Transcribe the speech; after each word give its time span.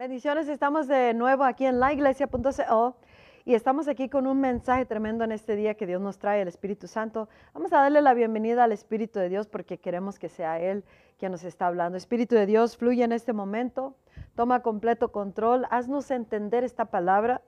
Bendiciones, 0.00 0.48
estamos 0.48 0.88
de 0.88 1.12
nuevo 1.12 1.44
aquí 1.44 1.66
en 1.66 1.78
laiglesia.co 1.78 2.96
y 3.44 3.52
estamos 3.52 3.86
aquí 3.86 4.08
con 4.08 4.26
un 4.26 4.40
mensaje 4.40 4.86
tremendo 4.86 5.24
en 5.24 5.30
este 5.30 5.56
día 5.56 5.74
que 5.74 5.86
Dios 5.86 6.00
nos 6.00 6.16
trae, 6.16 6.40
el 6.40 6.48
Espíritu 6.48 6.86
Santo. 6.86 7.28
Vamos 7.52 7.70
a 7.74 7.82
darle 7.82 8.00
la 8.00 8.14
bienvenida 8.14 8.64
al 8.64 8.72
Espíritu 8.72 9.18
de 9.18 9.28
Dios 9.28 9.46
porque 9.46 9.76
queremos 9.76 10.18
que 10.18 10.30
sea 10.30 10.58
Él 10.58 10.84
quien 11.18 11.32
nos 11.32 11.44
está 11.44 11.66
hablando. 11.66 11.98
Espíritu 11.98 12.34
de 12.34 12.46
Dios, 12.46 12.78
fluye 12.78 13.04
en 13.04 13.12
este 13.12 13.34
momento, 13.34 13.94
toma 14.36 14.62
completo 14.62 15.12
control, 15.12 15.66
haznos 15.68 16.10
entender 16.10 16.64
esta 16.64 16.86
palabra 16.86 17.42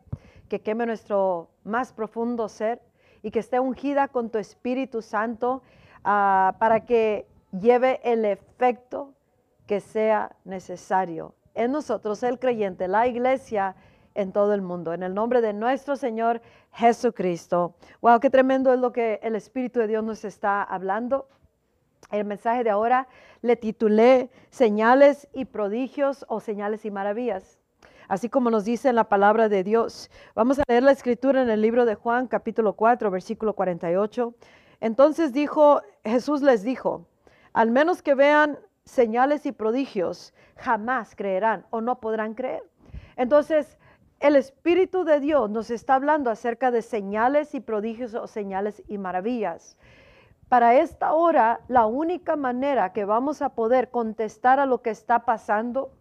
que 0.50 0.60
queme 0.60 0.84
nuestro 0.84 1.48
más 1.64 1.94
profundo 1.94 2.50
ser 2.50 2.82
y 3.22 3.30
que 3.30 3.38
esté 3.38 3.60
ungida 3.60 4.08
con 4.08 4.28
tu 4.28 4.36
Espíritu 4.36 5.00
Santo 5.00 5.62
ah, 6.04 6.56
para 6.58 6.84
que 6.84 7.26
lleve 7.58 8.02
el 8.04 8.26
efecto 8.26 9.14
que 9.66 9.80
sea 9.80 10.36
necesario 10.44 11.34
en 11.54 11.72
nosotros, 11.72 12.22
el 12.22 12.38
creyente, 12.38 12.88
la 12.88 13.06
iglesia 13.06 13.76
en 14.14 14.32
todo 14.32 14.54
el 14.54 14.62
mundo. 14.62 14.92
En 14.92 15.02
el 15.02 15.14
nombre 15.14 15.40
de 15.40 15.52
nuestro 15.52 15.96
Señor 15.96 16.40
Jesucristo. 16.72 17.74
Wow, 18.00 18.20
qué 18.20 18.30
tremendo 18.30 18.72
es 18.72 18.80
lo 18.80 18.92
que 18.92 19.20
el 19.22 19.36
Espíritu 19.36 19.80
de 19.80 19.88
Dios 19.88 20.04
nos 20.04 20.24
está 20.24 20.62
hablando. 20.62 21.28
El 22.10 22.24
mensaje 22.24 22.64
de 22.64 22.70
ahora 22.70 23.08
le 23.40 23.56
titulé 23.56 24.30
Señales 24.50 25.28
y 25.32 25.46
prodigios 25.46 26.24
o 26.28 26.40
señales 26.40 26.84
y 26.84 26.90
maravillas. 26.90 27.58
Así 28.08 28.28
como 28.28 28.50
nos 28.50 28.64
dice 28.64 28.90
en 28.90 28.96
la 28.96 29.08
palabra 29.08 29.48
de 29.48 29.64
Dios. 29.64 30.10
Vamos 30.34 30.58
a 30.58 30.64
leer 30.68 30.82
la 30.82 30.92
escritura 30.92 31.40
en 31.40 31.48
el 31.48 31.62
libro 31.62 31.86
de 31.86 31.94
Juan, 31.94 32.26
capítulo 32.26 32.74
4, 32.74 33.10
versículo 33.10 33.54
48. 33.54 34.34
Entonces 34.80 35.32
dijo, 35.32 35.80
Jesús 36.04 36.42
les 36.42 36.62
dijo, 36.62 37.06
al 37.52 37.70
menos 37.70 38.02
que 38.02 38.14
vean 38.14 38.58
señales 38.84 39.46
y 39.46 39.52
prodigios, 39.52 40.34
jamás 40.56 41.14
creerán 41.14 41.66
o 41.70 41.80
no 41.80 42.00
podrán 42.00 42.34
creer. 42.34 42.62
Entonces, 43.16 43.78
el 44.20 44.36
Espíritu 44.36 45.04
de 45.04 45.20
Dios 45.20 45.50
nos 45.50 45.70
está 45.70 45.94
hablando 45.94 46.30
acerca 46.30 46.70
de 46.70 46.82
señales 46.82 47.54
y 47.54 47.60
prodigios 47.60 48.14
o 48.14 48.26
señales 48.26 48.82
y 48.86 48.98
maravillas. 48.98 49.76
Para 50.48 50.74
esta 50.76 51.14
hora, 51.14 51.60
la 51.68 51.86
única 51.86 52.36
manera 52.36 52.92
que 52.92 53.04
vamos 53.04 53.42
a 53.42 53.50
poder 53.50 53.90
contestar 53.90 54.60
a 54.60 54.66
lo 54.66 54.82
que 54.82 54.90
está 54.90 55.24
pasando 55.24 55.92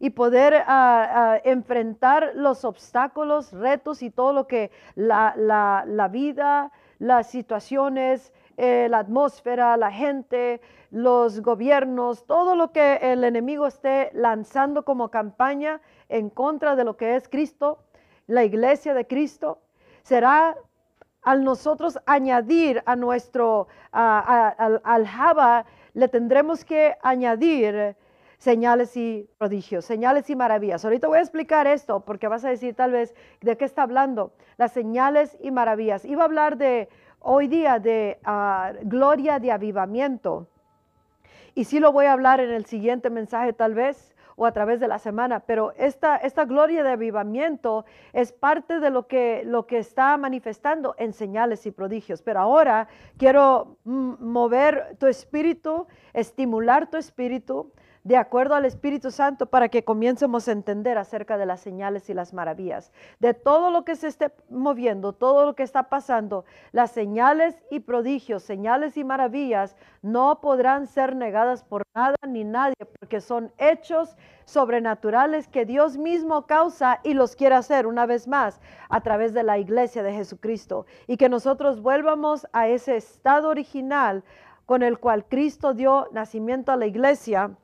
y 0.00 0.10
poder 0.10 0.54
ah, 0.54 0.64
ah, 0.66 1.40
enfrentar 1.44 2.32
los 2.34 2.64
obstáculos, 2.64 3.52
retos 3.52 4.02
y 4.02 4.10
todo 4.10 4.32
lo 4.32 4.46
que 4.46 4.70
la, 4.94 5.34
la 5.36 6.08
vida, 6.08 6.72
las 6.98 7.28
situaciones, 7.28 8.32
eh, 8.60 8.88
la 8.90 8.98
atmósfera, 8.98 9.76
la 9.76 9.92
gente, 9.92 10.60
los 10.90 11.42
gobiernos, 11.42 12.26
todo 12.26 12.56
lo 12.56 12.72
que 12.72 12.96
el 12.96 13.22
enemigo 13.22 13.68
esté 13.68 14.10
lanzando 14.14 14.84
como 14.84 15.12
campaña 15.12 15.80
en 16.08 16.28
contra 16.28 16.74
de 16.74 16.82
lo 16.82 16.96
que 16.96 17.14
es 17.14 17.28
Cristo, 17.28 17.78
la 18.26 18.42
iglesia 18.42 18.94
de 18.94 19.06
Cristo, 19.06 19.60
será 20.02 20.56
al 21.22 21.44
nosotros 21.44 22.00
añadir 22.04 22.82
a 22.84 22.96
nuestro, 22.96 23.68
al, 23.92 25.06
Java, 25.06 25.64
le 25.94 26.08
tendremos 26.08 26.64
que 26.64 26.96
añadir 27.00 27.94
señales 28.38 28.96
y 28.96 29.30
prodigios, 29.38 29.84
señales 29.84 30.30
y 30.30 30.34
maravillas. 30.34 30.84
Ahorita 30.84 31.06
voy 31.06 31.18
a 31.18 31.22
explicar 31.22 31.68
esto 31.68 32.00
porque 32.00 32.26
vas 32.26 32.44
a 32.44 32.48
decir 32.48 32.74
tal 32.74 32.90
vez 32.90 33.14
de 33.40 33.56
qué 33.56 33.64
está 33.64 33.82
hablando, 33.82 34.32
las 34.56 34.72
señales 34.72 35.36
y 35.40 35.52
maravillas. 35.52 36.04
Iba 36.04 36.22
a 36.22 36.26
hablar 36.26 36.56
de 36.56 36.88
hoy 37.20 37.48
día 37.48 37.78
de 37.78 38.18
ah, 38.24 38.72
gloria 38.82 39.38
de 39.38 39.52
avivamiento. 39.52 40.48
Y 41.54 41.64
sí 41.64 41.80
lo 41.80 41.92
voy 41.92 42.06
a 42.06 42.12
hablar 42.12 42.40
en 42.40 42.50
el 42.50 42.66
siguiente 42.66 43.10
mensaje 43.10 43.52
tal 43.52 43.74
vez 43.74 44.14
o 44.36 44.46
a 44.46 44.52
través 44.52 44.78
de 44.78 44.86
la 44.86 45.00
semana, 45.00 45.40
pero 45.40 45.72
esta, 45.76 46.16
esta 46.16 46.44
gloria 46.44 46.84
de 46.84 46.90
avivamiento 46.90 47.84
es 48.12 48.30
parte 48.30 48.78
de 48.78 48.90
lo 48.90 49.08
que, 49.08 49.42
lo 49.44 49.66
que 49.66 49.78
está 49.78 50.16
manifestando 50.16 50.94
en 50.96 51.12
señales 51.12 51.66
y 51.66 51.72
prodigios. 51.72 52.22
Pero 52.22 52.38
ahora 52.38 52.86
quiero 53.16 53.78
mm, 53.82 54.14
mover 54.20 54.96
tu 55.00 55.08
espíritu, 55.08 55.88
estimular 56.12 56.88
tu 56.88 56.96
espíritu 56.96 57.72
de 58.08 58.16
acuerdo 58.16 58.54
al 58.54 58.64
Espíritu 58.64 59.10
Santo 59.10 59.44
para 59.44 59.68
que 59.68 59.84
comiencemos 59.84 60.48
a 60.48 60.52
entender 60.52 60.96
acerca 60.96 61.36
de 61.36 61.44
las 61.44 61.60
señales 61.60 62.08
y 62.08 62.14
las 62.14 62.32
maravillas. 62.32 62.90
De 63.18 63.34
todo 63.34 63.70
lo 63.70 63.84
que 63.84 63.96
se 63.96 64.06
esté 64.06 64.32
moviendo, 64.48 65.12
todo 65.12 65.44
lo 65.44 65.54
que 65.54 65.62
está 65.62 65.90
pasando, 65.90 66.46
las 66.72 66.90
señales 66.90 67.62
y 67.70 67.80
prodigios, 67.80 68.42
señales 68.42 68.96
y 68.96 69.04
maravillas 69.04 69.76
no 70.00 70.40
podrán 70.40 70.86
ser 70.86 71.16
negadas 71.16 71.64
por 71.64 71.82
nada 71.94 72.16
ni 72.26 72.44
nadie 72.44 72.76
porque 72.98 73.20
son 73.20 73.52
hechos 73.58 74.16
sobrenaturales 74.46 75.46
que 75.46 75.66
Dios 75.66 75.98
mismo 75.98 76.46
causa 76.46 77.00
y 77.04 77.12
los 77.12 77.36
quiere 77.36 77.56
hacer 77.56 77.86
una 77.86 78.06
vez 78.06 78.26
más 78.26 78.58
a 78.88 79.02
través 79.02 79.34
de 79.34 79.42
la 79.42 79.58
iglesia 79.58 80.02
de 80.02 80.14
Jesucristo 80.14 80.86
y 81.06 81.18
que 81.18 81.28
nosotros 81.28 81.82
vuelvamos 81.82 82.46
a 82.54 82.68
ese 82.68 82.96
estado 82.96 83.50
original 83.50 84.24
con 84.64 84.82
el 84.82 84.98
cual 84.98 85.26
Cristo 85.26 85.74
dio 85.74 86.08
nacimiento 86.12 86.72
a 86.72 86.76
la 86.76 86.86
iglesia 86.86 87.54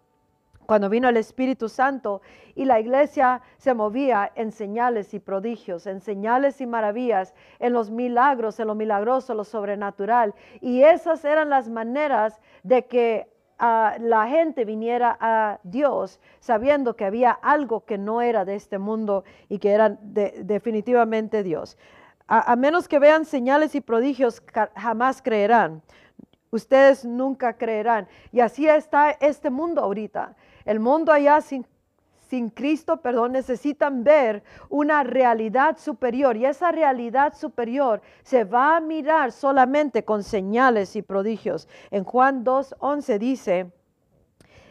cuando 0.67 0.89
vino 0.89 1.09
el 1.09 1.17
Espíritu 1.17 1.69
Santo 1.69 2.23
y 2.55 2.65
la 2.65 2.81
iglesia 2.81 3.43
se 3.57 3.75
movía 3.75 4.31
en 4.35 4.53
señales 4.53 5.15
y 5.15 5.21
prodigios, 5.21 5.87
en 5.87 6.01
señales 6.01 6.61
y 6.61 6.67
maravillas, 6.67 7.35
en 7.59 7.73
los 7.73 7.91
milagros, 7.91 8.59
en 8.61 8.69
lo 8.69 8.75
milagroso, 8.75 9.35
lo 9.35 9.45
sobrenatural. 9.45 10.35
Y 10.61 10.83
esas 10.83 11.25
eran 11.25 11.51
las 11.51 11.69
maneras 11.69 12.41
de 12.63 12.87
que 12.87 13.29
ah, 13.59 13.97
la 14.01 14.27
gente 14.29 14.65
viniera 14.65 15.17
a 15.21 15.59
Dios 15.63 16.21
sabiendo 16.41 16.95
que 16.97 17.05
había 17.05 17.31
algo 17.31 17.85
que 17.85 17.99
no 17.99 18.23
era 18.23 18.45
de 18.45 18.55
este 18.55 18.79
mundo 18.79 19.25
y 19.49 19.59
que 19.59 19.71
era 19.71 19.97
definitivamente 20.01 21.43
Dios. 21.43 21.77
a 22.27 22.57
menos 22.57 22.89
que 22.89 22.99
vean 22.99 23.27
señales 23.27 23.75
y 23.75 23.83
prodigios, 23.83 24.43
jamás 24.75 25.21
creerán 25.21 25.83
ustedes 26.55 27.05
nunca 27.05 27.55
creerán. 27.55 28.09
Y 28.33 28.41
así 28.41 28.67
está 28.67 29.11
este 29.11 29.51
mundo 29.51 29.83
ahorita. 29.83 30.37
El 30.65 30.81
mundo 30.81 31.13
allá 31.13 31.41
sin, 31.41 31.67
sin 32.29 32.51
Cristo, 32.51 32.99
perdón, 32.99 33.33
necesitan 33.33 34.05
ver 34.05 34.43
una 34.69 35.03
realidad 35.05 35.79
superior 35.79 36.37
y 36.37 36.47
esa 36.47 36.73
realidad 36.73 37.35
superior 37.35 38.01
se 38.23 38.45
va 38.45 38.77
a 38.77 38.81
mirar 38.81 39.33
solamente 39.33 40.05
con 40.05 40.23
señales 40.23 40.97
y 40.97 41.03
prodigios. 41.03 41.69
En 41.91 42.05
Juan 42.05 42.45
2.11 42.45 43.19
dice, 43.19 43.73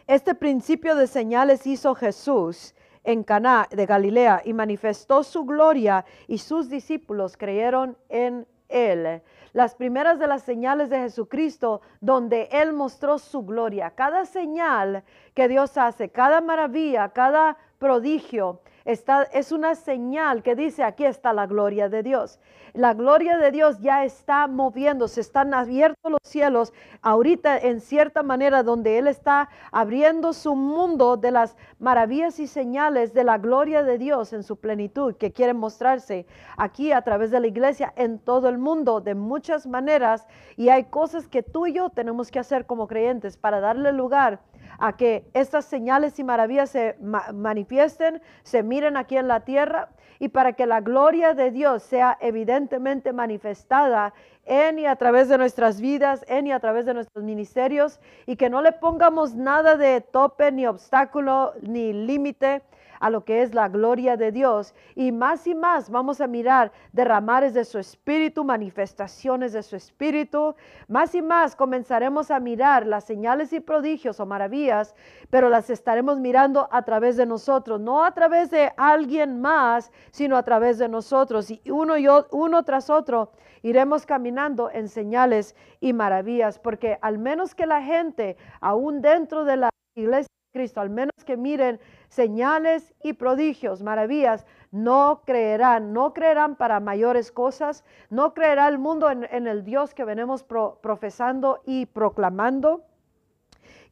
este 0.08 0.36
principio 0.36 0.96
de 0.96 1.08
señales 1.08 1.66
hizo 1.66 1.96
Jesús 1.96 2.76
en 3.03 3.24
Caná 3.24 3.68
de 3.72 3.86
Galilea 3.86 4.42
y 4.44 4.53
manifestó 4.53 5.24
su 5.24 5.46
gloria 5.46 6.06
y 6.28 6.40
sus 6.40 6.70
discípulos 6.70 7.38
creyeron 7.38 7.98
en 8.09 8.48
él 8.73 9.22
las 9.53 9.75
primeras 9.75 10.19
de 10.19 10.28
las 10.28 10.41
señales 10.44 10.89
de 10.89 10.97
Jesucristo, 10.97 11.81
donde 12.01 12.50
Él 12.51 12.73
mostró 12.73 13.19
su 13.19 13.44
gloria. 13.44 13.91
Cada 13.91 14.25
señal 14.25 15.03
que 15.35 15.47
Dios 15.47 15.78
hace, 15.78 16.09
cada 16.09 16.41
maravilla, 16.41 17.09
cada 17.09 17.57
prodigio, 17.78 18.61
es 18.86 19.52
una 19.52 19.76
señal 19.76 20.44
que 20.44 20.56
dice, 20.56 20.84
aquí 20.84 21.06
está 21.06 21.32
la 21.34 21.48
gloria 21.48 21.90
de 21.90 22.04
Dios. 22.04 22.40
La 22.74 22.96
gloria 22.96 23.38
de 23.38 23.52
Dios 23.52 23.80
ya 23.82 24.04
está 24.04 24.48
moviéndose, 24.48 25.22
están 25.22 25.54
abiertos 25.54 26.12
los 26.12 26.22
cielos 26.24 26.74
ahorita 27.04 27.60
en 27.60 27.80
cierta 27.80 28.24
manera 28.24 28.64
donde 28.64 28.98
Él 28.98 29.08
está 29.08 29.50
abriendo 29.72 30.34
su 30.34 30.56
mundo 30.56 31.16
de 31.16 31.30
las 31.30 31.56
maravillas 31.78 32.40
y 32.40 32.48
señales 32.48 33.14
de 33.14 33.24
la 33.24 33.38
gloria 33.38 33.84
de 33.84 34.00
Dios 34.00 34.34
en 34.34 34.42
su 34.42 34.58
plenitud 34.58 35.16
que 35.16 35.32
quiere 35.32 35.54
mostrarse 35.54 36.26
aquí 36.58 36.92
a 36.92 37.04
través 37.04 37.30
de 37.30 37.42
la 37.42 37.48
iglesia 37.48 37.94
en 37.96 38.18
todo 38.18 38.50
el 38.50 38.58
mundo 38.58 39.02
de 39.02 39.14
muchas 39.14 39.68
maneras. 39.68 40.26
Y 40.58 40.70
hay 40.70 40.86
cosas 40.86 41.28
que 41.28 41.44
tú 41.44 41.68
y 41.68 41.74
yo 41.74 41.92
tenemos 41.92 42.32
que 42.32 42.40
hacer 42.40 42.66
como 42.66 42.88
creyentes 42.88 43.38
para 43.38 43.60
darle 43.60 43.94
lugar 43.94 44.40
a 44.79 44.96
que 44.97 45.25
estas 45.34 45.66
señales 45.66 46.19
y 46.19 46.24
maravillas 46.24 46.69
se 46.69 46.97
manifiesten, 47.00 48.22
se 48.44 48.63
miren 48.63 48.97
aquí 48.97 49.18
en 49.18 49.28
la 49.28 49.41
tierra 49.41 49.90
y 50.20 50.29
para 50.29 50.53
que 50.53 50.66
la 50.66 50.82
gloria 50.82 51.34
de 51.34 51.52
Dios 51.52 51.84
sea 51.84 52.17
evidentemente 52.22 53.14
manifestada 53.14 54.14
en 54.46 54.79
y 54.79 54.85
a 54.85 54.96
través 54.96 55.29
de 55.29 55.38
nuestras 55.38 55.79
vidas, 55.79 56.26
en 56.28 56.47
y 56.47 56.52
a 56.52 56.59
través 56.59 56.85
de 56.85 56.93
nuestros 56.93 57.23
ministerios 57.23 57.99
y 58.26 58.35
que 58.35 58.49
no 58.49 58.61
le 58.61 58.72
pongamos 58.72 59.35
nada 59.35 59.76
de 59.76 60.02
tope 60.02 60.52
ni 60.52 60.66
obstáculo 60.66 61.53
ni 61.61 61.93
límite 61.93 62.61
a 63.03 63.09
lo 63.09 63.26
que 63.26 63.41
es 63.41 63.53
la 63.53 63.67
gloria 63.67 64.16
de 64.16 64.32
Dios. 64.32 64.73
Y 64.96 65.11
más 65.11 65.46
y 65.46 65.53
más 65.53 65.90
vamos 65.90 66.22
a 66.22 66.28
mirar 66.28 66.72
derramares 66.94 67.53
de 67.53 67.66
su 67.66 67.78
espíritu, 67.78 68.46
manifestaciones 68.46 69.52
de 69.52 69.61
su 69.61 69.76
espíritu. 69.76 70.55
Más 70.88 71.14
y 71.14 71.22
más 71.22 71.53
comenzaremos 71.58 72.32
a 72.32 72.40
mirar 72.40 72.88
las 72.88 73.03
señales 73.03 73.52
y 73.52 73.59
prodigios 73.59 74.22
o 74.22 74.26
maravillas, 74.26 74.96
pero 75.29 75.50
las 75.50 75.70
estaremos 75.70 76.17
mirando 76.17 76.70
a 76.72 76.84
través 76.84 77.17
de 77.17 77.26
nosotros, 77.26 77.82
no 77.82 78.05
a 78.05 78.14
través 78.14 78.50
de 78.52 78.72
alguien 78.78 79.41
más, 79.41 79.91
sino 80.11 80.38
a 80.38 80.44
través 80.44 80.78
de 80.78 80.88
nosotros. 80.88 81.52
Y 81.52 81.61
uno, 81.70 81.97
y 81.97 82.08
uno 82.32 82.64
tras 82.64 82.90
otro 82.90 83.34
iremos 83.64 84.05
caminando 84.05 84.72
en 84.72 84.88
señales 84.88 85.58
y 85.82 85.91
maravillas, 85.91 86.58
porque 86.58 86.97
al 87.02 87.17
menos 87.17 87.53
que 87.53 87.66
la 87.66 87.82
gente, 87.82 88.38
aún 88.61 89.02
dentro 89.02 89.44
de 89.44 89.58
la 89.58 89.70
iglesia 89.96 90.28
Cristo, 90.53 90.82
al 90.82 90.91
menos 90.91 91.16
que 91.26 91.35
miren 91.35 91.79
señales 92.09 92.94
y 93.02 93.14
prodigios, 93.14 93.82
maravillas, 93.82 94.46
no 94.70 95.23
creerán, 95.26 95.94
no 95.94 96.14
creerán 96.14 96.55
para 96.55 96.79
mayores 96.79 97.32
cosas, 97.32 97.84
no 98.11 98.35
creerá 98.35 98.67
el 98.67 98.78
mundo 98.78 99.09
en, 99.09 99.47
el 99.47 99.64
Dios 99.66 99.96
que 99.96 100.05
venimos 100.05 100.44
profesando 100.44 101.64
y 101.66 101.88
proclamando 101.88 102.85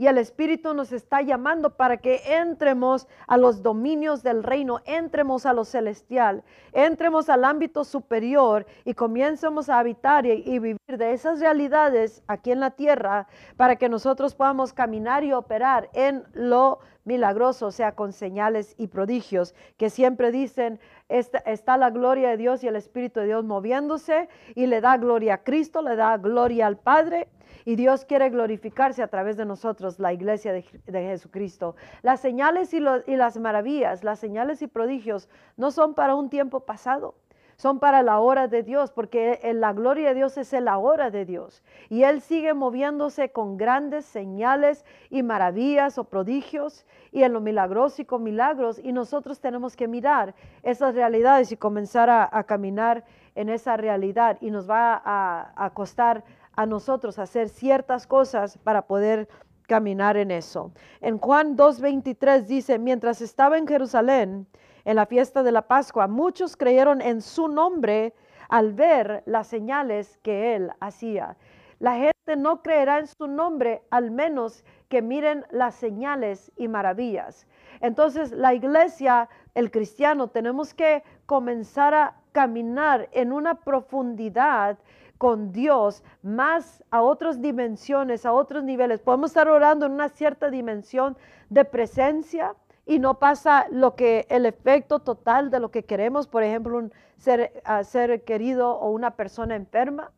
y 0.02 0.08
el 0.08 0.18
Espíritu 0.18 0.74
nos 0.74 0.92
está 0.94 1.22
llamando 1.22 1.76
para 1.78 1.98
que 1.98 2.24
entremos 2.26 3.08
a 3.28 3.38
los 3.38 3.62
dominios 3.62 4.24
del 4.24 4.42
reino, 4.42 4.82
entremos 4.86 5.46
a 5.46 5.54
lo 5.54 5.64
celestial, 5.64 6.44
entremos 6.74 7.30
al 7.30 7.46
ámbito 7.46 7.84
superior 7.84 8.66
y 8.84 8.96
comencemos 8.96 9.70
a 9.70 9.78
habitar 9.78 10.26
y, 10.26 10.58
vivir 10.58 10.80
de 10.88 11.14
esas 11.14 11.40
realidades 11.40 12.24
aquí 12.26 12.50
en 12.50 12.62
la 12.62 12.72
tierra 12.72 13.28
para 13.58 13.76
que 13.76 13.90
nosotros 13.90 14.34
podamos 14.34 14.74
caminar 14.74 15.24
y 15.24 15.34
operar 15.34 15.88
en 15.94 16.24
lo 16.34 16.80
milagroso, 17.04 17.68
o 17.68 17.72
sea, 17.72 17.92
con 17.92 18.12
señales 18.12 18.74
y 18.80 18.88
prodigios, 18.88 19.54
que 19.78 19.92
siempre 19.92 20.32
dicen, 20.32 20.80
está, 21.10 21.78
la 21.78 21.92
gloria 21.92 22.30
de 22.30 22.38
Dios 22.38 22.64
y 22.64 22.68
el 22.68 22.76
Espíritu 22.76 23.20
de 23.20 23.28
Dios 23.28 23.44
moviéndose 23.46 24.30
y 24.56 24.66
le 24.66 24.82
da 24.82 24.98
gloria 24.98 25.36
a 25.36 25.44
Cristo, 25.44 25.84
le 25.84 25.96
da 25.96 26.18
gloria 26.18 26.66
al 26.66 26.78
Padre 26.78 27.28
y 27.66 27.76
Dios 27.76 28.06
quiere 28.06 28.30
glorificarse 28.30 29.04
a 29.04 29.08
través 29.08 29.38
de 29.38 29.46
nosotros, 29.46 30.00
la 30.00 30.14
iglesia 30.14 30.54
de, 30.54 30.64
Jesucristo. 30.92 31.76
Las 32.02 32.20
señales 32.20 32.74
y, 32.74 32.78
y 32.78 33.16
las 33.16 33.38
maravillas, 33.38 34.04
las 34.04 34.20
señales 34.20 34.62
y 34.62 34.68
prodigios 34.68 35.30
no 35.58 35.72
son 35.72 35.94
para 35.94 36.16
un 36.16 36.30
tiempo 36.30 36.62
pasado 36.62 37.16
son 37.62 37.78
para 37.78 38.02
la 38.02 38.20
hora 38.20 38.48
de 38.48 38.64
Dios, 38.64 38.92
porque 38.92 39.40
la 39.54 39.72
gloria 39.72 40.10
de 40.10 40.16
Dios 40.16 40.36
es 40.40 40.52
la 40.54 40.80
hora 40.80 41.12
de 41.12 41.26
Dios. 41.26 41.62
Y 41.90 42.02
Él 42.02 42.22
sigue 42.22 42.56
moviéndose 42.56 43.32
con 43.32 43.56
grandes 43.56 44.04
señales 44.06 44.84
y 45.12 45.22
maravillas 45.22 46.00
o 46.00 46.06
prodigios 46.06 46.88
y 47.12 47.22
en 47.22 47.34
lo 47.34 47.40
milagroso 47.40 48.02
y 48.02 48.06
con 48.06 48.24
milagros. 48.24 48.82
Y 48.84 48.94
nosotros 48.94 49.40
tenemos 49.40 49.76
que 49.76 49.88
mirar 49.88 50.34
esas 50.64 50.96
realidades 50.96 51.52
y 51.52 51.56
comenzar 51.56 52.10
a, 52.10 52.44
caminar 52.46 53.04
en 53.36 53.48
esa 53.48 53.78
realidad. 53.78 54.40
Y 54.42 54.50
nos 54.50 54.68
va 54.68 55.00
a, 55.06 55.54
a 55.56 55.70
costar 55.70 56.24
a 56.56 56.66
nosotros 56.66 57.20
hacer 57.20 57.50
ciertas 57.50 58.08
cosas 58.08 58.58
para 58.58 58.88
poder 58.88 59.28
caminar 59.68 60.18
en 60.18 60.32
eso. 60.32 60.72
En 61.00 61.18
Juan 61.18 61.56
2.23 61.56 62.46
dice, 62.46 62.78
mientras 62.78 63.22
estaba 63.22 63.58
en 63.58 63.68
Jerusalén, 63.68 64.48
en 64.84 64.96
la 64.96 65.06
fiesta 65.06 65.44
de 65.44 65.52
la 65.52 65.68
Pascua, 65.68 66.08
muchos 66.08 66.58
creyeron 66.58 67.02
en 67.02 67.22
su 67.22 67.48
nombre 67.48 68.14
al 68.50 68.74
ver 68.74 69.24
las 69.26 69.48
señales 69.48 70.18
que 70.24 70.56
él 70.56 70.72
hacía. 70.80 71.38
La 71.80 71.96
gente 71.96 72.36
no 72.38 72.62
creerá 72.62 73.00
en 73.00 73.08
su 73.08 73.28
nombre 73.28 73.82
al 73.90 74.12
menos 74.12 74.64
que 74.90 75.02
miren 75.02 75.46
las 75.52 75.76
señales 75.76 76.52
y 76.58 76.68
maravillas. 76.68 77.48
Entonces 77.80 78.32
la 78.32 78.54
iglesia, 78.54 79.30
el 79.56 79.72
cristiano, 79.72 80.28
tenemos 80.28 80.74
que 80.74 81.04
comenzar 81.26 81.94
a 81.94 82.16
caminar 82.34 83.10
en 83.14 83.32
una 83.32 83.56
profundidad 83.56 84.78
con 85.22 85.52
Dios 85.52 86.04
más 86.24 86.84
a 86.90 87.04
otras 87.04 87.44
dimensiones, 87.44 88.26
a 88.26 88.34
otros 88.34 88.64
niveles. 88.64 89.02
Podemos 89.02 89.30
estar 89.30 89.48
orando 89.48 89.86
en 89.86 89.92
una 89.92 90.10
cierta 90.10 90.50
dimensión 90.50 91.16
de 91.52 91.64
presencia 91.64 92.56
y 92.88 92.98
no 92.98 93.20
pasa 93.20 93.68
lo 93.70 93.94
que 93.94 94.26
el 94.32 94.48
efecto 94.48 94.98
total 94.98 95.52
de 95.52 95.60
lo 95.60 95.70
que 95.70 95.86
queremos, 95.86 96.26
por 96.26 96.42
ejemplo, 96.42 96.76
un 96.76 96.92
ser, 97.18 98.24
querido 98.24 98.72
o 98.72 98.90
una 98.90 99.12
persona 99.12 99.56
enferma. 99.56 100.10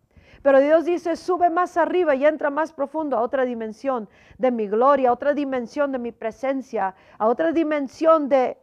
Pero 0.42 0.60
Dios 0.60 0.86
dice, 0.86 1.18
sube 1.18 1.50
más 1.50 1.78
arriba 1.78 2.16
y 2.16 2.26
entra 2.26 2.50
más 2.50 2.72
profundo 2.72 3.18
a 3.18 3.22
otra 3.22 3.44
dimensión 3.44 4.10
de 4.38 4.52
mi 4.52 4.68
gloria, 4.68 5.10
a 5.10 5.14
otra 5.14 5.34
dimensión 5.34 5.92
de 5.92 6.00
mi 6.00 6.12
presencia, 6.14 6.96
a 7.18 7.28
otra 7.28 7.52
dimensión 7.52 8.30
de 8.30 8.58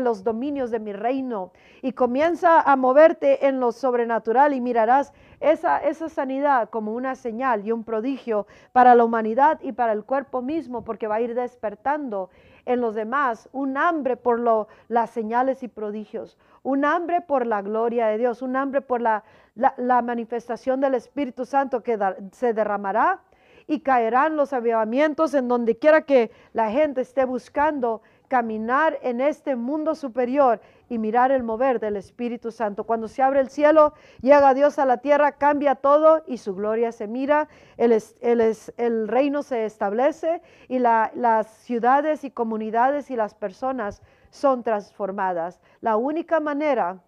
los 0.00 0.24
dominios 0.24 0.72
de 0.72 0.78
mi 0.80 0.92
reino. 0.92 1.52
Y 1.82 1.92
comienza 1.92 2.60
a 2.60 2.76
moverte 2.76 3.46
en 3.46 3.58
lo 3.58 3.72
sobrenatural 3.72 4.54
y 4.54 4.60
mirarás 4.60 5.12
esa, 5.40 5.78
esa 5.78 6.08
sanidad 6.08 6.68
como 6.70 6.94
una 6.94 7.14
señal 7.14 7.66
y 7.66 7.72
un 7.72 7.84
prodigio 7.84 8.46
para 8.72 8.94
la 8.94 9.04
humanidad 9.04 9.60
y 9.62 9.72
para 9.72 9.92
el 9.92 10.04
cuerpo 10.04 10.42
mismo, 10.42 10.84
porque 10.84 11.06
va 11.06 11.16
a 11.16 11.20
ir 11.20 11.34
despertando 11.34 12.30
en 12.66 12.80
los 12.80 12.94
demás 12.94 13.48
un 13.52 13.76
hambre 13.76 14.16
por 14.16 14.38
lo, 14.40 14.68
las 14.88 15.10
señales 15.10 15.62
y 15.62 15.68
prodigios, 15.68 16.36
un 16.62 16.84
hambre 16.84 17.20
por 17.20 17.46
la 17.46 17.62
gloria 17.62 18.08
de 18.08 18.18
Dios, 18.18 18.42
un 18.42 18.56
hambre 18.56 18.82
por 18.82 19.00
la, 19.00 19.24
la, 19.54 20.02
manifestación 20.02 20.80
del 20.80 20.94
Espíritu 20.94 21.44
Santo 21.44 21.82
que 21.82 21.98
se 22.32 22.52
derramará 22.52 23.20
y 23.66 23.80
caerán 23.80 24.36
los 24.36 24.52
avivamientos 24.52 25.34
en 25.34 25.48
donde 25.48 25.78
quiera 25.78 26.02
que 26.02 26.30
la 26.52 26.70
gente 26.70 27.00
esté 27.00 27.24
buscando 27.24 28.02
caminar 28.28 28.98
en 29.02 29.20
este 29.20 29.56
mundo 29.56 29.94
superior 29.94 30.60
y 30.88 30.98
mirar 30.98 31.32
el 31.32 31.42
mover 31.42 31.80
del 31.80 31.96
Espíritu 31.96 32.50
Santo. 32.50 32.84
Cuando 32.84 33.08
se 33.08 33.22
abre 33.22 33.40
el 33.40 33.48
cielo, 33.48 33.94
llega 34.20 34.54
Dios 34.54 34.78
a 34.78 34.84
la 34.84 34.98
tierra, 34.98 35.32
cambia 35.32 35.74
todo 35.74 36.22
y 36.26 36.38
su 36.38 36.54
gloria 36.54 36.92
se 36.92 37.08
mira, 37.08 37.48
el, 37.76 37.98
el 38.20 39.08
reino 39.08 39.42
se 39.42 39.64
establece 39.64 40.42
y 40.68 40.78
las 40.78 41.48
ciudades 41.62 42.24
y 42.24 42.30
comunidades 42.30 43.10
y 43.10 43.16
las 43.16 43.34
personas 43.34 44.02
son 44.30 44.62
transformadas. 44.62 45.60
La 45.80 45.96
única 45.96 46.40
manera 46.40 47.00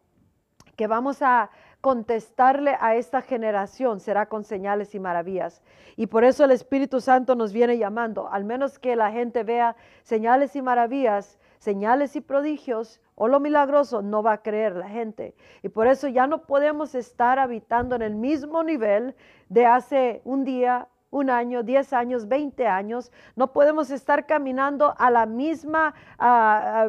que 0.77 0.87
vamos 0.87 1.21
a 1.21 1.51
contestarle 1.81 2.77
a 2.81 2.94
esta 2.94 3.23
generación 3.23 4.00
será 4.00 4.27
con 4.27 4.44
señales 4.44 4.94
y 4.94 5.00
maravillas. 5.00 5.62
Y 5.97 6.06
por 6.06 6.25
eso 6.25 6.44
el 6.44 6.50
Espíritu 6.50 7.00
Santo 7.00 7.35
nos 7.35 7.53
viene 7.53 7.79
llamando, 7.79 8.29
al 8.31 8.44
menos 8.44 8.79
que 8.79 8.97
la 8.97 9.11
gente 9.11 9.44
vea 9.44 9.77
señales 10.03 10.56
y 10.56 10.62
maravillas, 10.62 11.38
señales 11.59 12.17
y 12.17 12.21
prodigios 12.21 13.00
o 13.15 13.29
lo 13.29 13.38
milagroso, 13.38 14.00
no 14.00 14.23
va 14.23 14.32
a 14.32 14.43
creer 14.43 14.77
la 14.77 14.88
gente. 14.88 15.35
Y 15.62 15.69
por 15.69 15.87
eso 15.87 16.09
ya 16.09 16.27
no 16.27 16.43
podemos 16.47 16.94
estar 16.94 17.38
habitando 17.38 17.94
en 17.97 18.03
el 18.03 18.15
mismo 18.15 18.62
nivel 18.62 19.15
de 19.49 19.67
hace 19.67 20.23
un 20.25 20.44
día, 20.44 20.88
un 21.11 21.29
año, 21.31 21.62
diez 21.62 21.93
años, 21.93 22.29
veinte 22.29 22.67
años. 22.67 23.12
No 23.37 23.53
podemos 23.53 23.91
estar 23.91 24.27
caminando 24.27 24.95
a 24.97 25.11
la 25.11 25.27
misma 25.27 25.95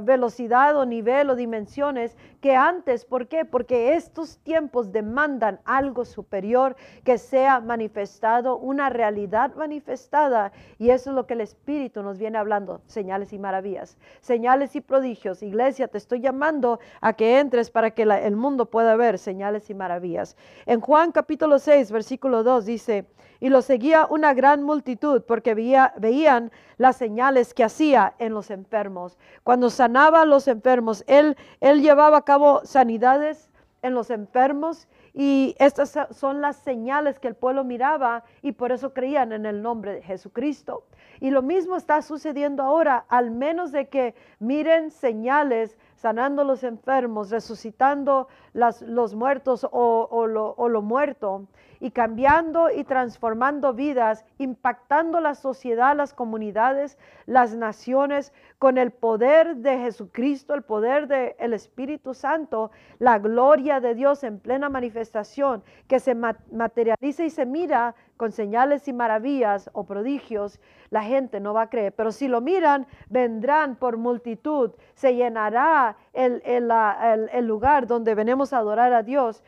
velocidad 0.01 0.77
o 0.77 0.85
nivel 0.85 1.29
o 1.29 1.35
dimensiones 1.35 2.15
que 2.39 2.55
antes. 2.55 3.05
¿Por 3.05 3.27
qué? 3.27 3.45
Porque 3.45 3.95
estos 3.95 4.37
tiempos 4.39 4.91
demandan 4.91 5.59
algo 5.65 6.05
superior 6.05 6.75
que 7.03 7.17
sea 7.17 7.59
manifestado, 7.59 8.57
una 8.57 8.89
realidad 8.89 9.55
manifestada. 9.55 10.51
Y 10.77 10.89
eso 10.89 11.09
es 11.11 11.15
lo 11.15 11.25
que 11.25 11.33
el 11.33 11.41
Espíritu 11.41 12.03
nos 12.03 12.17
viene 12.17 12.37
hablando, 12.37 12.81
señales 12.85 13.33
y 13.33 13.39
maravillas, 13.39 13.97
señales 14.21 14.75
y 14.75 14.81
prodigios. 14.81 15.43
Iglesia, 15.43 15.87
te 15.87 15.97
estoy 15.97 16.19
llamando 16.19 16.79
a 16.99 17.13
que 17.13 17.39
entres 17.39 17.71
para 17.71 17.91
que 17.91 18.03
el 18.03 18.35
mundo 18.35 18.67
pueda 18.67 18.95
ver 18.95 19.17
señales 19.17 19.69
y 19.69 19.73
maravillas. 19.73 20.37
En 20.65 20.81
Juan 20.81 21.11
capítulo 21.11 21.59
6, 21.59 21.91
versículo 21.91 22.43
2 22.43 22.65
dice, 22.65 23.05
y 23.41 23.49
lo 23.49 23.61
seguía 23.61 24.07
una 24.09 24.33
gran 24.33 24.63
multitud 24.63 25.23
porque 25.23 25.55
veían 25.55 26.51
las 26.77 26.95
señales 26.95 27.53
que 27.53 27.65
hacía 27.65 28.13
en 28.19 28.33
los 28.33 28.51
enfermos. 28.51 29.17
Cuando 29.43 29.69
sanaba 29.69 30.21
a 30.21 30.25
los 30.25 30.47
enfermos, 30.47 31.03
él, 31.07 31.35
él 31.59 31.81
llevaba 31.81 32.17
a 32.17 32.25
cabo 32.25 32.61
sanidades 32.63 33.49
en 33.81 33.95
los 33.95 34.11
enfermos 34.11 34.87
y 35.13 35.55
estas 35.57 35.97
son 36.11 36.39
las 36.39 36.55
señales 36.57 37.19
que 37.19 37.27
el 37.27 37.35
pueblo 37.35 37.63
miraba 37.63 38.23
y 38.43 38.53
por 38.53 38.71
eso 38.71 38.93
creían 38.93 39.33
en 39.33 39.47
el 39.47 39.61
nombre 39.63 39.95
de 39.95 40.01
Jesucristo. 40.03 40.85
Y 41.19 41.31
lo 41.31 41.41
mismo 41.41 41.75
está 41.75 42.01
sucediendo 42.03 42.63
ahora, 42.63 43.05
al 43.09 43.31
menos 43.31 43.71
de 43.71 43.89
que 43.89 44.15
miren 44.39 44.91
señales 44.91 45.77
sanando 46.01 46.43
los 46.43 46.63
enfermos, 46.63 47.29
resucitando 47.29 48.27
los 48.53 49.13
muertos 49.13 49.63
o, 49.63 50.07
o 50.09 50.69
lo 50.69 50.81
muerto 50.81 51.47
y 51.81 51.89
cambiando 51.89 52.69
y 52.69 52.83
transformando 52.83 53.73
vidas, 53.73 54.23
impactando 54.37 55.19
la 55.19 55.33
sociedad, 55.33 55.95
las 55.95 56.13
comunidades, 56.13 56.97
las 57.25 57.55
naciones 57.55 58.31
con 58.59 58.77
el 58.77 58.91
poder 58.91 59.57
de 59.57 59.79
Jesucristo, 59.79 60.53
el 60.53 60.61
poder 60.61 61.07
del 61.07 61.53
Espíritu 61.53 62.13
Santo, 62.13 62.69
la 62.99 63.17
gloria 63.17 63.79
de 63.79 63.95
Dios 63.95 64.23
en 64.23 64.39
plena 64.39 64.69
manifestación 64.69 65.63
que 65.87 65.99
se 65.99 66.13
materializa 66.13 67.23
y 67.23 67.31
se 67.31 67.47
mira 67.47 67.95
con 68.15 68.31
señales 68.31 68.87
y 68.87 68.93
maravillas 68.93 69.71
o 69.73 69.83
prodigios, 69.83 70.59
la 70.91 71.01
gente 71.01 71.39
no 71.39 71.55
va 71.55 71.63
a 71.63 71.69
creer. 71.71 71.93
Pero 71.93 72.11
si 72.11 72.27
lo 72.27 72.41
miran, 72.41 72.85
vendrán 73.09 73.75
por 73.75 73.97
multitud, 73.97 74.69
se 74.93 75.15
llenará 75.15 75.90
el, 76.13 76.41
el, 76.45 77.47
lugar 77.47 77.87
donde 77.87 78.15
venimos 78.15 78.53
a 78.53 78.57
adorar 78.57 78.93
a 78.93 79.03
Dios. 79.03 79.43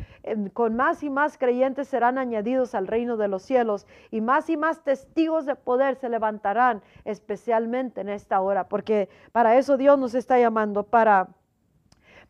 Con 0.54 0.76
más 0.76 1.04
y 1.04 1.10
más 1.10 1.38
creyentes 1.38 1.88
serán 1.88 2.18
añadidos 2.18 2.76
al 2.76 2.88
reino 2.88 3.18
de 3.18 3.28
los 3.28 3.44
cielos 3.44 3.88
y 4.12 4.22
más 4.22 4.50
y 4.50 4.58
más 4.58 4.84
testigos 4.84 5.46
de 5.46 5.56
poder 5.56 5.96
se 5.96 6.10
levantarán, 6.10 6.82
especialmente 7.06 8.02
en 8.02 8.10
esta 8.10 8.40
hora, 8.42 8.68
porque 8.70 9.10
para 9.32 9.58
eso 9.58 9.78
Dios 9.78 10.00
nos 10.00 10.16
está 10.16 10.40
llamando, 10.40 10.84
para 10.84 11.28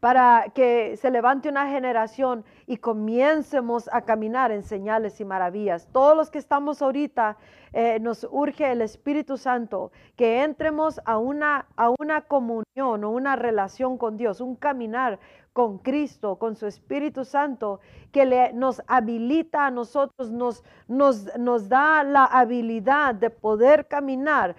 para 0.03 0.49
que 0.53 0.97
se 0.97 1.09
levante 1.09 1.47
una 1.47 1.69
generación 1.69 2.43
y 2.67 2.75
comiencemos 2.75 3.89
a 3.89 4.01
caminar 4.01 4.51
en 4.51 4.61
señales 4.61 5.21
y 5.21 5.23
maravillas. 5.23 5.87
Todos 5.93 6.17
los 6.17 6.29
que 6.29 6.39
estamos 6.39 6.81
ahorita, 6.81 7.37
eh, 7.71 7.99
nos 8.01 8.27
urge 8.29 8.69
el 8.69 8.81
Espíritu 8.81 9.37
Santo 9.37 9.93
que 10.17 10.43
entremos 10.43 10.99
a 11.05 11.17
una, 11.17 11.67
a 11.77 11.89
una 11.89 12.19
comunión 12.19 13.05
o 13.05 13.09
una 13.11 13.37
relación 13.37 13.97
con 13.97 14.17
Dios, 14.17 14.41
un 14.41 14.57
caminar 14.57 15.19
con 15.53 15.77
Cristo, 15.77 16.37
con 16.37 16.55
su 16.55 16.65
Espíritu 16.65 17.23
Santo, 17.23 17.79
que 18.11 18.51
nos 18.53 18.81
habilita 18.87 19.67
a 19.67 19.71
nosotros, 19.71 20.31
nos, 20.31 21.69
da 21.69 22.03
la 22.03 22.25
habilidad 22.25 23.15
de 23.15 23.29
poder 23.29 23.87
caminar 23.87 24.55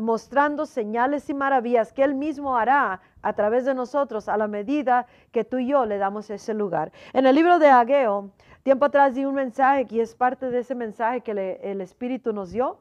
mostrando 0.00 0.66
señales 0.66 1.30
y 1.30 1.34
maravillas 1.34 1.92
que 1.92 2.02
Él 2.02 2.14
mismo 2.14 2.56
hará 2.56 3.00
a 3.22 3.32
través 3.34 3.64
de 3.66 3.74
nosotros 3.74 4.28
a 4.28 4.36
la 4.36 4.48
medida 4.48 5.06
que 5.30 5.44
tú 5.44 5.58
y 5.58 5.68
yo 5.68 5.84
le 5.84 5.98
damos 5.98 6.30
ese 6.30 6.54
lugar. 6.54 6.90
En 7.12 7.26
el 7.26 7.36
libro 7.36 7.58
de 7.58 7.68
Ageo, 7.68 8.30
tiempo 8.62 8.86
atrás 8.86 9.14
di 9.14 9.24
un 9.24 9.34
mensaje 9.34 9.86
que 9.86 10.00
es 10.00 10.14
parte 10.14 10.50
de 10.50 10.60
ese 10.60 10.74
mensaje 10.74 11.20
que 11.20 11.58
el 11.62 11.80
Espíritu 11.80 12.32
nos 12.32 12.50
dio 12.50 12.78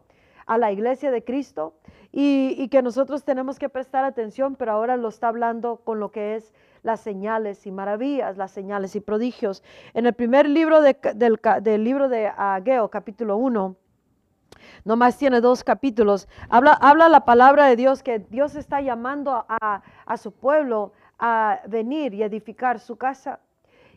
a 0.49 0.57
la 0.57 0.71
iglesia 0.71 1.11
de 1.11 1.23
Cristo 1.23 1.75
y, 2.11 2.67
que 2.69 2.81
nosotros 2.81 3.23
tenemos 3.23 3.59
que 3.59 3.69
prestar 3.69 4.03
atención, 4.03 4.55
pero 4.55 4.71
ahora 4.71 4.97
lo 4.97 5.09
está 5.09 5.27
hablando 5.27 5.77
con 5.77 5.99
lo 5.99 6.11
que 6.11 6.35
es 6.35 6.53
las 6.83 7.01
señales 7.01 7.65
y 7.65 7.71
maravillas, 7.71 8.37
las 8.37 8.51
señales 8.51 8.95
y 8.95 8.99
prodigios. 8.99 9.63
En 9.93 10.05
el 10.05 10.13
primer 10.13 10.47
libro 10.47 10.81
del, 10.81 10.97
del 11.61 11.83
libro 11.83 12.09
de 12.09 12.27
Ageo, 12.27 12.89
capítulo 12.89 13.37
1, 13.37 13.75
nomás 14.85 15.17
tiene 15.17 15.41
dos 15.41 15.63
capítulos, 15.63 16.27
habla, 16.49 16.73
habla 16.73 17.09
la 17.09 17.25
palabra 17.25 17.67
de 17.67 17.75
Dios 17.75 18.03
que 18.03 18.19
Dios 18.19 18.55
está 18.55 18.81
llamando 18.81 19.45
a, 19.47 19.81
a 20.05 20.17
su 20.17 20.31
pueblo 20.31 20.93
a 21.17 21.59
venir 21.67 22.13
y 22.13 22.23
edificar 22.23 22.79
su 22.79 22.95
casa. 22.95 23.39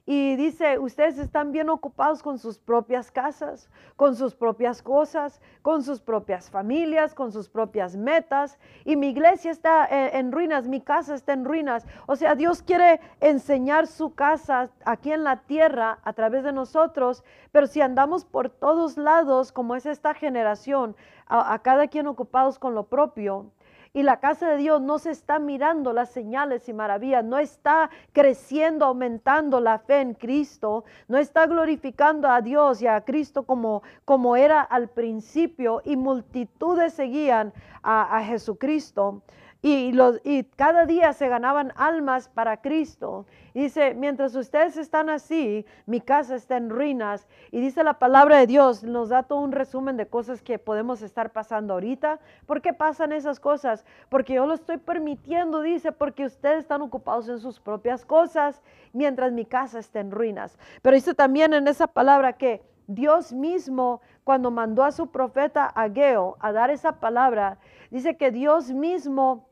Y 0.04 0.34
dice, 0.34 0.80
ustedes 0.80 1.16
están 1.18 1.52
bien 1.52 1.70
ocupados 1.70 2.24
con 2.24 2.36
sus 2.36 2.58
propias 2.58 3.12
casas, 3.12 3.70
con 3.94 4.16
sus 4.16 4.34
propias 4.34 4.82
cosas, 4.82 5.40
con 5.62 5.84
sus 5.84 6.00
propias 6.00 6.50
familias, 6.50 7.14
con 7.14 7.30
sus 7.30 7.48
propias 7.48 7.94
metas. 7.94 8.58
Y 8.84 8.96
mi 8.96 9.10
iglesia 9.10 9.52
está 9.52 9.86
en, 9.86 10.32
ruinas, 10.32 10.66
mi 10.66 10.80
casa 10.80 11.14
está 11.14 11.34
en 11.34 11.44
ruinas. 11.44 11.86
O 12.06 12.16
sea, 12.16 12.34
Dios 12.34 12.62
quiere 12.62 13.00
enseñar 13.20 13.86
su 13.86 14.12
casa 14.14 14.70
aquí 14.84 15.12
en 15.12 15.22
la 15.22 15.42
tierra 15.42 16.00
a 16.02 16.12
través 16.14 16.42
de 16.42 16.52
nosotros. 16.52 17.22
Pero 17.52 17.68
si 17.68 17.80
andamos 17.80 18.24
por 18.24 18.50
todos 18.50 18.96
lados, 18.96 19.52
como 19.52 19.76
es 19.76 19.86
esta 19.86 20.14
generación, 20.14 20.96
a 21.26 21.58
cada 21.60 21.86
quien 21.86 22.08
ocupados 22.08 22.58
con 22.58 22.74
lo 22.74 22.88
propio, 22.88 23.52
y 23.94 24.02
la 24.02 24.20
casa 24.20 24.48
de 24.48 24.56
Dios 24.56 24.80
no 24.80 24.98
se 24.98 25.10
está 25.10 25.38
mirando 25.38 25.92
las 25.92 26.10
señales 26.10 26.68
y 26.68 26.72
maravillas, 26.72 27.24
no 27.24 27.38
está 27.38 27.90
creciendo, 28.12 28.86
aumentando 28.86 29.60
la 29.60 29.78
fe 29.78 30.00
en 30.00 30.14
Cristo, 30.14 30.84
no 31.08 31.18
está 31.18 31.46
glorificando 31.46 32.28
a 32.28 32.40
Dios 32.40 32.80
y 32.80 32.86
a 32.86 33.02
Cristo 33.02 33.42
como, 33.42 33.82
como 34.04 34.36
era 34.36 34.62
al 34.62 34.88
principio 34.88 35.82
y 35.84 35.96
multitudes 35.96 36.94
seguían 36.94 37.52
a, 37.82 38.16
a 38.16 38.24
Jesucristo 38.24 39.22
y, 39.64 39.92
los, 39.92 40.20
y 40.24 40.42
cada 40.42 40.86
día 40.86 41.12
se 41.12 41.28
ganaban 41.28 41.72
almas 41.76 42.28
para 42.28 42.60
Cristo. 42.60 43.26
dice, 43.54 43.94
mientras 43.94 44.34
ustedes 44.34 44.76
están 44.76 45.08
así, 45.08 45.64
mi 45.86 46.00
casa 46.00 46.34
está 46.34 46.56
en 46.56 46.68
ruinas. 46.68 47.28
Y 47.52 47.60
dice 47.60 47.84
la 47.84 48.00
palabra 48.00 48.38
de 48.38 48.48
Dios, 48.48 48.82
nos 48.82 49.10
da 49.10 49.22
todo 49.22 49.38
un 49.38 49.52
resumen 49.52 49.96
de 49.96 50.08
cosas 50.08 50.42
que 50.42 50.58
podemos 50.58 51.00
estar 51.00 51.30
pasando 51.30 51.74
ahorita. 51.74 52.18
¿Por 52.44 52.60
qué 52.60 52.72
pasan 52.72 53.12
esas 53.12 53.38
cosas? 53.38 53.84
Porque 54.08 54.34
yo 54.34 54.46
lo 54.46 54.54
estoy 54.54 54.78
permitiendo, 54.78 55.62
dice, 55.62 55.92
porque 55.92 56.24
ustedes 56.24 56.58
están 56.58 56.82
ocupados 56.82 57.28
en 57.28 57.38
sus 57.38 57.60
propias 57.60 58.04
cosas, 58.04 58.60
mientras 58.92 59.30
mi 59.30 59.44
casa 59.44 59.78
está 59.78 60.00
en 60.00 60.10
ruinas. 60.10 60.58
Pero 60.82 60.96
dice 60.96 61.14
también 61.14 61.54
en 61.54 61.68
esa 61.68 61.86
palabra 61.86 62.32
que 62.32 62.62
Dios 62.88 63.32
mismo, 63.32 64.00
cuando 64.24 64.50
mandó 64.50 64.82
a 64.82 64.90
su 64.90 65.12
profeta 65.12 65.66
Ageo 65.66 66.36
a 66.40 66.50
dar 66.50 66.70
esa 66.70 66.98
palabra, 66.98 67.58
dice 67.92 68.16
que 68.16 68.32
Dios 68.32 68.72
mismo 68.72 69.51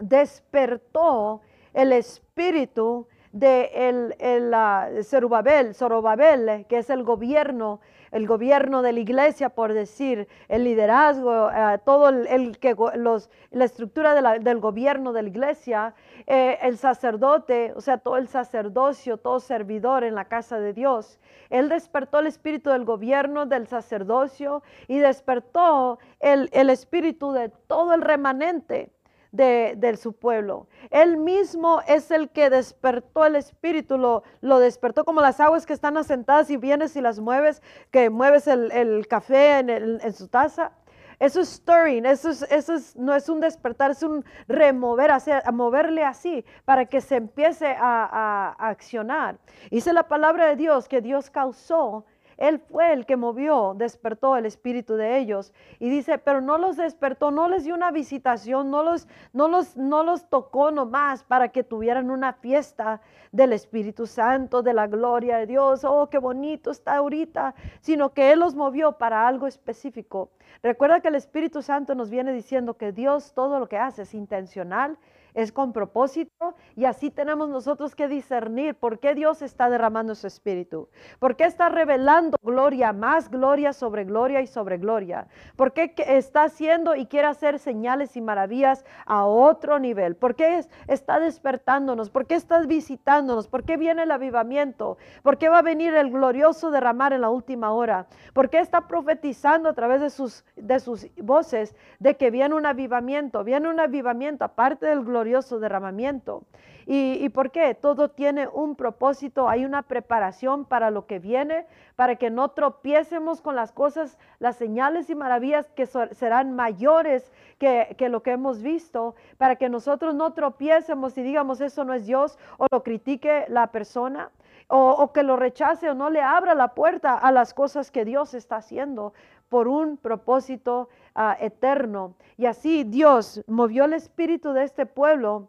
despertó 0.00 1.42
el 1.74 1.92
espíritu 1.92 3.06
de 3.32 3.70
el, 3.74 4.16
el 4.18 5.04
Zorobabel, 5.04 6.66
que 6.66 6.78
es 6.78 6.90
el 6.90 7.04
gobierno, 7.04 7.80
el 8.10 8.26
gobierno 8.26 8.82
de 8.82 8.92
la 8.92 9.00
iglesia, 9.00 9.50
por 9.50 9.74
decir, 9.74 10.28
el 10.48 10.64
liderazgo, 10.64 11.50
eh, 11.50 11.78
todo 11.84 12.08
el, 12.08 12.58
que 12.58 12.74
los, 12.94 13.30
la 13.50 13.64
estructura 13.64 14.38
del 14.38 14.60
gobierno 14.60 15.12
de 15.12 15.22
la 15.22 15.28
iglesia, 15.28 15.94
eh, 16.26 16.58
el 16.62 16.78
sacerdote, 16.78 17.72
o 17.76 17.80
sea, 17.80 17.98
todo 17.98 18.16
el 18.16 18.28
sacerdocio, 18.28 19.18
todo 19.18 19.40
servidor 19.40 20.04
en 20.04 20.14
la 20.14 20.24
casa 20.24 20.58
de 20.58 20.72
Dios. 20.72 21.18
Él 21.50 21.68
despertó 21.68 22.20
el 22.20 22.26
espíritu 22.26 22.70
del 22.70 22.84
gobierno, 22.84 23.46
del 23.46 23.66
sacerdocio 23.66 24.62
y 24.86 24.98
despertó 24.98 25.98
el, 26.20 26.48
el 26.52 26.70
espíritu 26.70 27.32
de 27.32 27.50
todo 27.66 27.92
el 27.94 28.00
remanente 28.00 28.90
de, 29.32 29.96
su 30.00 30.12
pueblo. 30.12 30.68
Él 30.90 31.16
mismo 31.16 31.80
es 31.86 32.10
el 32.10 32.30
que 32.30 32.50
despertó 32.50 33.24
el 33.24 33.36
espíritu, 33.36 33.98
lo, 33.98 34.22
lo, 34.40 34.58
despertó 34.58 35.04
como 35.04 35.20
las 35.20 35.40
aguas 35.40 35.66
que 35.66 35.72
están 35.72 35.96
asentadas 35.96 36.50
y 36.50 36.56
vienes 36.56 36.96
y 36.96 37.00
las 37.00 37.20
mueves, 37.20 37.62
que 37.90 38.10
mueves 38.10 38.46
el, 38.46 39.06
café 39.08 39.58
en, 39.58 40.12
su 40.12 40.28
taza. 40.28 40.72
Eso 41.18 41.40
es 41.40 41.48
stirring, 41.48 42.06
eso, 42.06 42.30
es, 42.30 42.42
eso 42.42 42.74
no 42.94 43.12
es 43.12 43.28
un 43.28 43.40
despertar, 43.40 43.90
es 43.90 44.04
un 44.04 44.24
remover, 44.46 45.10
a 45.10 45.52
moverle 45.52 46.04
así 46.04 46.44
para 46.64 46.86
que 46.86 47.00
se 47.00 47.16
empiece 47.16 47.66
a, 47.66 48.54
a 48.56 48.68
accionar. 48.68 49.36
Dice 49.70 49.92
la 49.92 50.04
palabra 50.04 50.46
de 50.46 50.54
Dios 50.54 50.88
que 50.88 51.00
Dios 51.00 51.28
causó 51.28 52.04
él 52.38 52.60
fue 52.60 52.92
el 52.92 53.04
que 53.04 53.16
movió, 53.16 53.74
despertó 53.76 54.36
el 54.36 54.46
espíritu 54.46 54.94
de 54.94 55.18
ellos. 55.18 55.52
Y 55.80 55.90
dice, 55.90 56.18
pero 56.18 56.40
no 56.40 56.56
los 56.56 56.76
despertó, 56.76 57.32
no 57.32 57.48
les 57.48 57.64
dio 57.64 57.74
una 57.74 57.90
visitación, 57.90 58.70
no 58.70 58.84
los, 58.84 59.08
no 59.32 59.48
los, 59.48 59.76
no 59.76 60.04
los 60.04 60.28
tocó 60.28 60.70
nomás 60.70 61.24
para 61.24 61.48
que 61.48 61.64
tuvieran 61.64 62.10
una 62.10 62.32
fiesta 62.32 63.00
del 63.32 63.52
Espíritu 63.52 64.06
Santo, 64.06 64.62
de 64.62 64.72
la 64.72 64.86
gloria 64.86 65.38
de 65.38 65.46
Dios. 65.46 65.84
Oh, 65.84 66.08
qué 66.08 66.18
bonito 66.18 66.70
está 66.70 66.96
ahorita. 66.96 67.56
Sino 67.80 68.14
que 68.14 68.30
Él 68.30 68.38
los 68.38 68.54
movió 68.54 68.92
para 68.92 69.26
algo 69.26 69.48
específico. 69.48 70.30
Recuerda 70.62 71.00
que 71.00 71.08
el 71.08 71.16
Espíritu 71.16 71.60
Santo 71.60 71.96
nos 71.96 72.08
viene 72.08 72.32
diciendo 72.32 72.74
que 72.74 72.92
Dios 72.92 73.32
todo 73.34 73.58
lo 73.58 73.68
que 73.68 73.78
hace 73.78 74.02
es 74.02 74.14
intencional 74.14 74.96
es 75.38 75.52
con 75.52 75.72
propósito 75.72 76.56
y 76.74 76.84
así 76.84 77.10
tenemos 77.10 77.48
nosotros 77.48 77.94
que 77.94 78.08
discernir 78.08 78.74
por 78.74 78.98
qué 78.98 79.14
Dios 79.14 79.40
está 79.40 79.70
derramando 79.70 80.16
su 80.16 80.26
espíritu, 80.26 80.88
por 81.20 81.36
qué 81.36 81.44
está 81.44 81.68
revelando 81.68 82.36
gloria, 82.42 82.92
más 82.92 83.30
gloria 83.30 83.72
sobre 83.72 84.02
gloria 84.02 84.40
y 84.40 84.48
sobre 84.48 84.78
gloria, 84.78 85.28
por 85.54 85.72
qué 85.72 85.94
está 85.96 86.42
haciendo 86.42 86.96
y 86.96 87.06
quiere 87.06 87.28
hacer 87.28 87.60
señales 87.60 88.16
y 88.16 88.20
maravillas 88.20 88.84
a 89.06 89.26
otro 89.26 89.78
nivel, 89.78 90.16
por 90.16 90.34
qué 90.34 90.64
está 90.88 91.20
despertándonos, 91.20 92.10
por 92.10 92.26
qué 92.26 92.34
está 92.34 92.60
visitándonos, 92.62 93.46
por 93.46 93.62
qué 93.62 93.76
viene 93.76 94.02
el 94.02 94.10
avivamiento, 94.10 94.98
por 95.22 95.38
qué 95.38 95.48
va 95.48 95.58
a 95.58 95.62
venir 95.62 95.94
el 95.94 96.10
glorioso 96.10 96.72
derramar 96.72 97.12
en 97.12 97.20
la 97.20 97.30
última 97.30 97.70
hora, 97.70 98.08
por 98.32 98.50
qué 98.50 98.58
está 98.58 98.88
profetizando 98.88 99.68
a 99.68 99.74
través 99.74 100.00
de 100.00 100.10
sus, 100.10 100.44
de 100.56 100.80
sus 100.80 101.06
voces 101.22 101.76
de 102.00 102.16
que 102.16 102.32
viene 102.32 102.56
un 102.56 102.66
avivamiento, 102.66 103.44
viene 103.44 103.68
un 103.68 103.78
avivamiento 103.78 104.44
aparte 104.44 104.86
del 104.86 105.04
glorioso 105.04 105.27
derramamiento. 105.60 106.44
¿Y, 106.86 107.18
¿Y 107.20 107.28
por 107.28 107.50
qué? 107.50 107.74
Todo 107.74 108.10
tiene 108.10 108.48
un 108.48 108.74
propósito, 108.74 109.48
hay 109.48 109.64
una 109.64 109.82
preparación 109.82 110.64
para 110.64 110.90
lo 110.90 111.06
que 111.06 111.18
viene, 111.18 111.66
para 111.96 112.16
que 112.16 112.30
no 112.30 112.50
tropiecemos 112.50 113.40
con 113.40 113.56
las 113.56 113.72
cosas, 113.72 114.18
las 114.38 114.56
señales 114.56 115.10
y 115.10 115.14
maravillas 115.14 115.70
que 115.72 115.86
serán 115.86 116.54
mayores 116.54 117.30
que, 117.58 118.08
lo 118.08 118.22
que 118.22 118.30
hemos 118.30 118.62
visto, 118.62 119.14
para 119.36 119.56
que 119.56 119.68
nosotros 119.68 120.14
no 120.14 120.32
tropiecemos 120.32 121.18
y 121.18 121.22
digamos 121.22 121.60
eso 121.60 121.84
no 121.84 121.94
es 121.94 122.06
Dios 122.06 122.38
o 122.56 122.66
lo 122.70 122.82
critique 122.82 123.46
la 123.48 123.68
persona. 123.68 124.30
O, 124.70 125.12
que 125.14 125.22
lo 125.22 125.36
rechace 125.36 125.88
o 125.88 125.94
no 125.94 126.10
le 126.10 126.20
abra 126.20 126.54
la 126.54 126.74
puerta 126.74 127.16
a 127.16 127.32
las 127.32 127.54
cosas 127.54 127.90
que 127.90 128.04
Dios 128.04 128.34
está 128.34 128.56
haciendo 128.56 129.14
por 129.48 129.66
un 129.66 129.96
propósito 129.96 130.90
Ah, 131.20 131.36
eterno. 131.40 132.14
Y 132.36 132.46
así 132.46 132.84
Dios 132.84 133.42
movió 133.48 133.86
el 133.86 133.92
espíritu 133.92 134.52
de 134.52 134.62
este 134.62 134.86
pueblo 134.86 135.48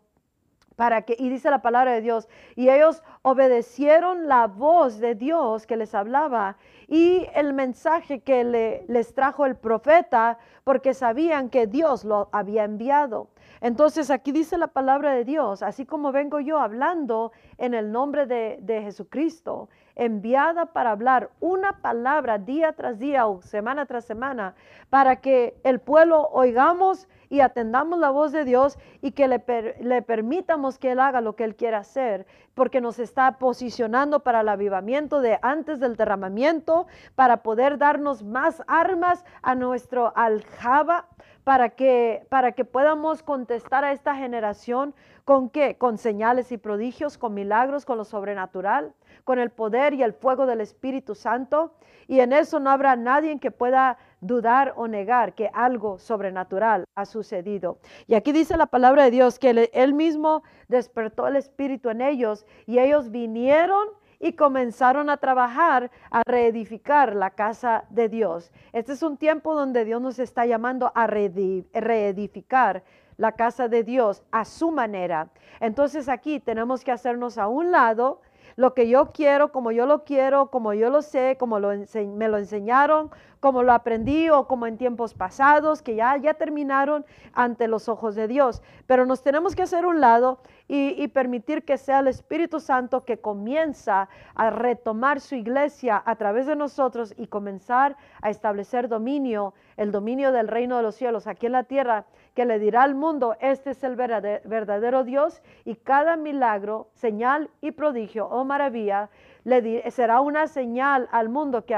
para 0.76 1.04
que, 1.04 1.16
y 1.20 1.30
dice 1.30 1.52
la 1.52 1.62
palabra 1.62 1.92
de 1.92 2.02
Dios, 2.02 2.28
y 2.56 2.70
ellos 2.70 3.04
obedecieron 3.22 4.28
la 4.28 4.48
voz 4.48 4.98
de 4.98 5.14
Dios 5.14 5.68
que 5.68 5.78
les 5.78 5.94
hablaba 5.94 6.58
y 6.90 7.28
el 7.36 7.54
mensaje 7.54 8.22
que 8.22 8.44
le, 8.44 8.84
les 8.88 9.14
trajo 9.14 9.46
el 9.46 9.56
profeta, 9.56 10.40
porque 10.64 10.96
sabían 10.96 11.50
que 11.50 11.68
Dios 11.68 12.04
lo 12.04 12.30
había 12.32 12.64
enviado. 12.64 13.30
Entonces 13.62 14.10
aquí 14.10 14.32
dice 14.32 14.58
la 14.58 14.68
palabra 14.68 15.12
de 15.14 15.24
Dios, 15.24 15.62
así 15.62 15.86
como 15.86 16.12
vengo 16.12 16.40
yo 16.40 16.60
hablando 16.60 17.32
en 17.58 17.74
el 17.74 17.92
nombre 17.92 18.26
de, 18.26 18.58
de 18.62 18.82
Jesucristo, 18.82 19.70
enviada 19.96 20.68
para 20.68 20.92
hablar 20.92 21.30
una 21.42 21.82
palabra 21.82 22.38
día 22.38 22.74
tras 22.74 23.00
día 23.00 23.28
o 23.28 23.42
semana 23.42 23.86
tras 23.86 24.06
semana, 24.06 24.56
para 24.90 25.18
que 25.18 25.60
el 25.64 25.80
pueblo 25.80 26.30
oigamos 26.32 27.08
y 27.30 27.42
atendamos 27.42 28.00
la 28.00 28.10
voz 28.10 28.32
de 28.32 28.46
Dios 28.46 28.80
y 29.02 29.12
que 29.12 29.28
le, 29.28 29.44
le, 29.82 30.02
permitamos 30.02 30.80
que 30.80 30.92
Él 30.92 31.00
haga 31.00 31.22
lo 31.22 31.36
que 31.36 31.44
Él 31.44 31.56
quiera 31.56 31.80
hacer, 31.80 32.26
porque 32.60 32.82
nos 32.82 33.00
está 33.00 33.38
posicionando 33.38 34.20
para 34.20 34.42
el 34.42 34.50
avivamiento 34.50 35.22
de 35.22 35.40
antes 35.42 35.80
del 35.80 35.96
derramamiento, 35.96 36.88
para 37.16 37.38
poder 37.38 37.78
darnos 37.78 38.22
más 38.22 38.62
armas 38.68 39.24
a 39.42 39.56
nuestro 39.56 40.12
aljaba, 40.14 41.06
para 41.50 41.70
que, 41.70 42.28
para 42.30 42.52
que 42.52 42.64
podamos 42.64 43.24
contestar 43.24 43.84
a 43.84 43.92
esta 43.92 44.14
generación 44.16 44.94
con 45.26 45.50
qué? 45.50 45.78
Con 45.80 45.98
señales 45.98 46.52
y 46.52 46.60
prodigios, 46.60 47.18
con 47.18 47.34
milagros, 47.34 47.86
con 47.86 47.98
lo 47.98 48.06
sobrenatural, 48.06 48.94
con 49.24 49.40
el 49.40 49.50
poder 49.50 49.96
y 49.96 50.04
el 50.04 50.14
fuego 50.14 50.46
del 50.46 50.62
Espíritu 50.62 51.16
Santo. 51.16 51.74
Y 52.08 52.20
en 52.20 52.34
eso 52.34 52.60
no 52.60 52.70
habrá 52.70 52.96
nadie 52.96 53.40
que 53.40 53.50
pueda 53.50 53.98
dudar 54.22 54.74
o 54.76 54.88
negar 54.88 55.34
que 55.34 55.50
algo 55.52 55.98
sobrenatural 55.98 56.86
ha 56.94 57.06
sucedido. 57.08 57.80
Y 58.06 58.14
aquí 58.14 58.32
dice 58.32 58.56
la 58.56 58.68
palabra 58.68 59.06
de 59.06 59.10
Dios 59.10 59.40
que 59.40 59.72
él 59.74 59.94
mismo 59.96 60.44
despertó 60.68 61.26
el 61.26 61.36
Espíritu 61.36 61.90
en 61.90 62.02
ellos 62.02 62.46
y 62.68 62.78
ellos 62.78 63.10
vinieron 63.10 63.88
y 64.20 64.34
comenzaron 64.34 65.10
a 65.10 65.18
trabajar 65.18 65.90
a 66.12 66.22
reedificar 66.26 67.16
la 67.16 67.32
casa 67.32 67.86
de 67.90 68.10
Dios. 68.10 68.52
Este 68.74 68.94
es 68.94 69.02
un 69.02 69.18
tiempo 69.18 69.56
donde 69.56 69.86
Dios 69.86 70.02
nos 70.02 70.20
está 70.20 70.46
llamando 70.46 70.92
a 70.94 71.08
reedificar 71.08 72.84
la 73.18 73.34
casa 73.34 73.68
de 73.68 73.84
Dios 73.84 74.24
a 74.32 74.46
su 74.46 74.72
manera. 74.72 75.30
Entonces 75.60 76.10
aquí 76.10 76.40
tenemos 76.40 76.84
que 76.84 76.92
hacernos 76.92 77.38
a 77.38 77.48
un 77.48 77.72
lado 77.72 78.22
lo 78.56 78.74
que 78.74 78.90
yo 78.90 79.12
quiero, 79.12 79.52
como 79.52 79.72
yo 79.72 79.86
lo 79.86 80.04
quiero, 80.04 80.52
como 80.52 80.74
yo 80.74 80.90
lo 80.90 81.02
sé, 81.02 81.38
como 81.40 81.60
me 81.60 82.28
lo 82.28 82.38
enseñaron, 82.38 83.10
como 83.40 83.64
lo 83.64 83.72
aprendí 83.72 84.30
o 84.30 84.48
como 84.48 84.68
en 84.68 84.78
tiempos 84.78 85.14
pasados 85.14 85.82
que 85.82 85.96
ya, 85.96 86.18
ya 86.18 86.34
terminaron 86.34 87.06
ante 87.34 87.68
los 87.68 87.88
ojos 87.88 88.16
de 88.16 88.28
Dios. 88.28 88.62
Pero 88.86 89.06
nos 89.06 89.24
tenemos 89.24 89.56
que 89.56 89.64
hacer 89.64 89.86
un 89.86 90.02
lado 90.02 90.40
y, 90.68 91.08
permitir 91.08 91.64
que 91.64 91.78
sea 91.78 92.00
el 92.00 92.08
Espíritu 92.08 92.60
Santo 92.60 93.04
que 93.04 93.20
comienza 93.20 94.08
a 94.36 94.52
retomar 94.52 95.20
su 95.20 95.34
iglesia 95.34 96.02
a 96.06 96.16
través 96.16 96.46
de 96.46 96.56
nosotros 96.56 97.16
y 97.18 97.26
comenzar 97.28 97.98
a 98.22 98.30
establecer 98.30 98.88
dominio, 98.88 99.56
el 99.78 99.92
dominio 99.92 100.32
del 100.32 100.48
reino 100.48 100.78
de 100.78 100.84
los 100.84 100.96
cielos 100.96 101.26
aquí 101.26 101.48
en 101.48 101.54
la 101.54 101.64
tierra 101.64 102.06
que 102.36 102.46
le 102.46 102.60
dirá 102.60 102.84
al 102.84 102.94
mundo, 102.94 103.36
este 103.42 103.72
es 103.72 103.84
el 103.84 103.96
verdadero 103.96 105.04
Dios 105.04 105.42
y 105.66 105.76
cada 105.76 106.16
milagro, 106.16 106.90
señal 106.94 107.50
y 107.62 107.72
prodigio 107.72 108.28
o 108.28 108.46
maravilla 108.46 109.10
le 109.44 109.90
será 109.92 110.22
una 110.22 110.48
señal 110.48 111.08
al 111.12 111.30
mundo 111.30 111.66
que 111.66 111.76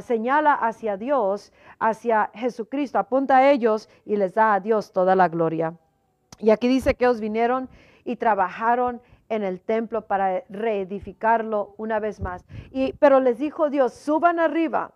señala 0.00 0.54
hacia 0.54 0.96
Dios, 0.96 1.52
hacia 1.78 2.30
Jesucristo, 2.34 2.98
apunta 2.98 3.38
a 3.38 3.50
ellos 3.50 3.88
y 4.04 4.16
les 4.16 4.34
da 4.34 4.54
a 4.54 4.60
Dios 4.60 4.92
toda 4.92 5.14
la 5.16 5.28
gloria. 5.28 5.74
Y 6.38 6.50
aquí 6.50 6.68
dice 6.68 6.94
que 6.94 7.04
ellos 7.04 7.20
vinieron 7.20 7.68
y 8.04 8.16
trabajaron 8.16 9.00
en 9.28 9.44
el 9.44 9.60
templo 9.60 10.06
para 10.06 10.44
reedificarlo 10.48 11.74
una 11.78 12.00
vez 12.00 12.20
más. 12.20 12.44
Y, 12.70 12.92
pero 12.94 13.20
les 13.20 13.38
dijo 13.38 13.70
Dios, 13.70 13.94
suban 13.94 14.38
arriba, 14.38 14.92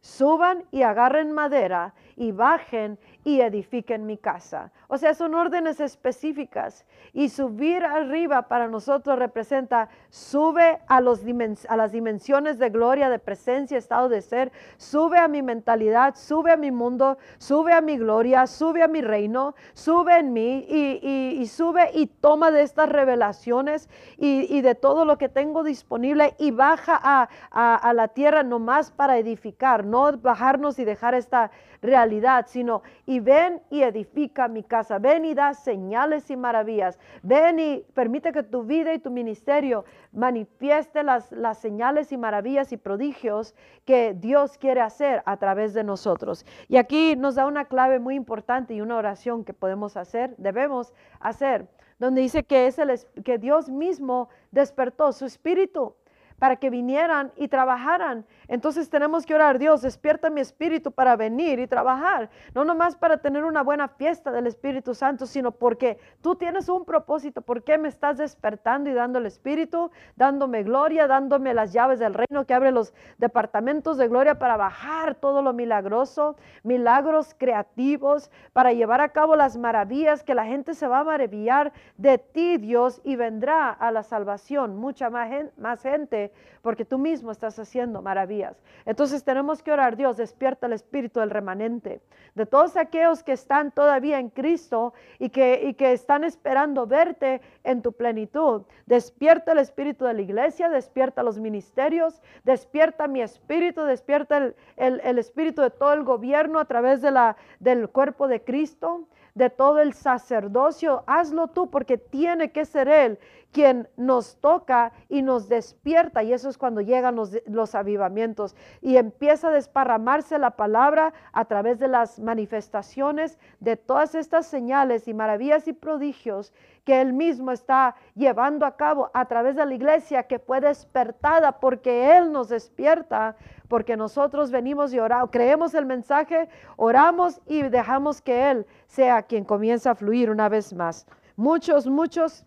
suban 0.00 0.64
y 0.70 0.82
agarren 0.82 1.32
madera 1.32 1.94
y 2.16 2.32
bajen 2.32 2.98
y 3.26 3.40
edifiquen 3.40 4.06
mi 4.06 4.18
casa. 4.18 4.70
O 4.86 4.98
sea, 4.98 5.12
son 5.12 5.34
órdenes 5.34 5.80
específicas. 5.80 6.86
Y 7.12 7.28
subir 7.28 7.84
arriba 7.84 8.42
para 8.42 8.68
nosotros 8.68 9.18
representa, 9.18 9.88
sube 10.10 10.78
a, 10.86 11.00
los 11.00 11.22
a 11.68 11.76
las 11.76 11.90
dimensiones 11.90 12.60
de 12.60 12.70
gloria, 12.70 13.10
de 13.10 13.18
presencia, 13.18 13.78
estado 13.78 14.08
de 14.08 14.22
ser, 14.22 14.52
sube 14.76 15.18
a 15.18 15.26
mi 15.26 15.42
mentalidad, 15.42 16.14
sube 16.14 16.52
a 16.52 16.56
mi 16.56 16.70
mundo, 16.70 17.18
sube 17.38 17.72
a 17.72 17.80
mi 17.80 17.98
gloria, 17.98 18.46
sube 18.46 18.84
a 18.84 18.86
mi 18.86 19.00
reino, 19.00 19.56
sube 19.74 20.20
en 20.20 20.32
mí 20.32 20.64
y, 20.68 21.44
sube 21.48 21.90
y 21.94 22.06
toma 22.06 22.52
de 22.52 22.62
estas 22.62 22.88
revelaciones 22.88 23.88
y, 24.18 24.60
de 24.60 24.76
todo 24.76 25.04
lo 25.04 25.18
que 25.18 25.28
tengo 25.28 25.64
disponible 25.64 26.36
y 26.38 26.52
baja 26.52 27.00
a, 27.02 27.28
a 27.50 27.92
la 27.92 28.06
tierra 28.06 28.44
nomás 28.44 28.92
para 28.92 29.18
edificar, 29.18 29.84
no 29.84 30.16
bajarnos 30.16 30.78
y 30.78 30.84
dejar 30.84 31.14
esta 31.14 31.50
realidad, 31.82 32.46
sino 32.48 32.82
y 33.16 33.20
ven 33.20 33.62
y 33.70 33.82
edifica 33.82 34.46
mi 34.46 34.62
casa, 34.62 34.98
ven 34.98 35.24
y 35.24 35.32
da 35.32 35.54
señales 35.54 36.30
y 36.30 36.36
maravillas, 36.36 36.98
ven 37.22 37.58
y 37.58 37.78
permite 37.94 38.30
que 38.30 38.42
tu 38.42 38.62
vida 38.62 38.92
y 38.92 38.98
tu 38.98 39.10
ministerio 39.10 39.86
manifieste 40.12 41.02
las, 41.02 41.32
las 41.32 41.56
señales 41.56 42.12
y 42.12 42.18
maravillas 42.18 42.72
y 42.72 42.76
prodigios 42.76 43.54
que 43.86 44.12
Dios 44.12 44.58
quiere 44.58 44.82
hacer 44.82 45.22
a 45.24 45.38
través 45.38 45.72
de 45.72 45.82
nosotros. 45.82 46.44
Y 46.68 46.76
aquí 46.76 47.16
nos 47.16 47.36
da 47.36 47.46
una 47.46 47.64
clave 47.64 48.00
muy 48.00 48.16
importante 48.16 48.74
y 48.74 48.82
una 48.82 48.98
oración 48.98 49.44
que 49.44 49.54
podemos 49.54 49.96
hacer, 49.96 50.34
debemos 50.36 50.92
hacer, 51.18 51.66
donde 51.98 52.20
dice 52.20 52.44
que, 52.44 52.66
es 52.66 52.78
el, 52.78 53.00
que 53.24 53.38
Dios 53.38 53.70
mismo 53.70 54.28
despertó 54.50 55.12
su 55.12 55.24
espíritu 55.24 55.94
para 56.38 56.56
que 56.56 56.70
vinieran 56.70 57.32
y 57.36 57.48
trabajaran. 57.48 58.24
Entonces 58.48 58.88
tenemos 58.88 59.26
que 59.26 59.34
orar, 59.34 59.58
Dios, 59.58 59.82
despierta 59.82 60.30
mi 60.30 60.40
espíritu 60.40 60.92
para 60.92 61.16
venir 61.16 61.58
y 61.58 61.66
trabajar, 61.66 62.30
no 62.54 62.64
nomás 62.64 62.96
para 62.96 63.18
tener 63.18 63.44
una 63.44 63.62
buena 63.62 63.88
fiesta 63.88 64.30
del 64.30 64.46
Espíritu 64.46 64.94
Santo, 64.94 65.26
sino 65.26 65.50
porque 65.50 65.98
tú 66.20 66.36
tienes 66.36 66.68
un 66.68 66.84
propósito, 66.84 67.42
¿por 67.42 67.64
qué 67.64 67.78
me 67.78 67.88
estás 67.88 68.18
despertando 68.18 68.90
y 68.90 68.92
dando 68.92 69.18
el 69.18 69.26
espíritu, 69.26 69.90
dándome 70.14 70.62
gloria, 70.62 71.06
dándome 71.06 71.54
las 71.54 71.72
llaves 71.72 71.98
del 71.98 72.14
reino 72.14 72.46
que 72.46 72.54
abre 72.54 72.70
los 72.70 72.94
departamentos 73.18 73.96
de 73.96 74.08
gloria 74.08 74.38
para 74.38 74.56
bajar 74.56 75.14
todo 75.14 75.42
lo 75.42 75.52
milagroso, 75.52 76.36
milagros 76.62 77.34
creativos, 77.36 78.30
para 78.52 78.72
llevar 78.72 79.00
a 79.00 79.10
cabo 79.10 79.36
las 79.36 79.56
maravillas 79.56 80.22
que 80.22 80.34
la 80.34 80.44
gente 80.44 80.74
se 80.74 80.86
va 80.86 81.00
a 81.00 81.04
maravillar 81.04 81.72
de 81.96 82.18
ti, 82.18 82.58
Dios, 82.58 83.00
y 83.04 83.16
vendrá 83.16 83.70
a 83.70 83.90
la 83.90 84.02
salvación 84.02 84.76
mucha 84.76 85.10
más 85.10 85.82
gente, 85.82 86.25
porque 86.62 86.84
tú 86.84 86.98
mismo 86.98 87.30
estás 87.30 87.58
haciendo 87.58 88.02
maravillas. 88.02 88.62
Entonces 88.84 89.22
tenemos 89.24 89.62
que 89.62 89.72
orar, 89.72 89.96
Dios, 89.96 90.16
despierta 90.16 90.66
el 90.66 90.72
espíritu 90.72 91.20
del 91.20 91.30
remanente, 91.30 92.00
de 92.34 92.46
todos 92.46 92.76
aquellos 92.76 93.22
que 93.22 93.32
están 93.32 93.70
todavía 93.70 94.18
en 94.18 94.30
Cristo 94.30 94.92
y 95.18 95.28
que, 95.28 95.62
y 95.64 95.74
que 95.74 95.92
están 95.92 96.24
esperando 96.24 96.86
verte 96.86 97.40
en 97.64 97.82
tu 97.82 97.92
plenitud. 97.92 98.62
Despierta 98.86 99.52
el 99.52 99.58
espíritu 99.58 100.04
de 100.04 100.14
la 100.14 100.22
iglesia, 100.22 100.68
despierta 100.68 101.22
los 101.22 101.38
ministerios, 101.38 102.20
despierta 102.44 103.08
mi 103.08 103.22
espíritu, 103.22 103.82
despierta 103.82 104.38
el, 104.38 104.54
el 104.76 105.18
espíritu 105.18 105.62
de 105.62 105.70
todo 105.70 105.92
el 105.92 106.02
gobierno 106.02 106.58
a 106.58 106.64
través 106.64 107.00
de 107.00 107.10
la, 107.10 107.36
del 107.60 107.88
cuerpo 107.88 108.28
de 108.28 108.42
Cristo 108.42 109.06
de 109.36 109.50
todo 109.50 109.80
el 109.80 109.92
sacerdocio, 109.92 111.04
hazlo 111.06 111.48
tú 111.48 111.68
porque 111.68 111.98
tiene 111.98 112.52
que 112.52 112.64
ser 112.64 112.88
Él 112.88 113.18
quien 113.52 113.88
nos 113.96 114.36
toca 114.36 114.92
y 115.08 115.22
nos 115.22 115.48
despierta. 115.48 116.22
Y 116.22 116.32
eso 116.32 116.48
es 116.48 116.58
cuando 116.58 116.80
llegan 116.80 117.16
los, 117.16 117.74
avivamientos 117.74 118.54
y 118.80 118.96
empieza 118.96 119.48
a 119.48 119.52
desparramarse 119.52 120.38
la 120.38 120.50
palabra 120.52 121.12
a 121.32 121.44
través 121.46 121.78
de 121.78 121.88
las 121.88 122.18
manifestaciones 122.20 123.38
de 123.60 123.76
todas 123.76 124.14
estas 124.14 124.46
señales 124.46 125.08
y 125.08 125.14
maravillas 125.14 125.68
y 125.68 125.72
prodigios 125.72 126.52
que 126.84 127.00
Él 127.00 127.12
mismo 127.12 127.50
está 127.50 127.96
llevando 128.14 128.66
a 128.66 128.76
cabo 128.76 129.10
a 129.12 129.24
través 129.24 129.56
de 129.56 129.66
la 129.66 129.74
iglesia 129.74 130.24
que 130.24 130.38
fue 130.38 130.60
despertada 130.60 131.58
porque 131.58 132.16
Él 132.16 132.32
nos 132.32 132.48
despierta, 132.48 133.36
porque 133.68 133.96
nosotros 133.96 134.50
venimos 134.50 134.92
y 134.92 134.98
oramos, 134.98 135.30
creemos 135.32 135.74
el 135.74 135.86
mensaje, 135.86 136.48
oramos 136.76 137.40
y 137.46 137.62
dejamos 137.62 138.20
que 138.20 138.50
Él 138.50 138.66
sea 138.86 139.22
quien 139.22 139.44
comienza 139.44 139.92
a 139.92 139.94
fluir 139.94 140.30
una 140.30 140.48
vez 140.48 140.72
más. 140.72 141.06
Muchos, 141.36 141.86
muchos 141.86 142.46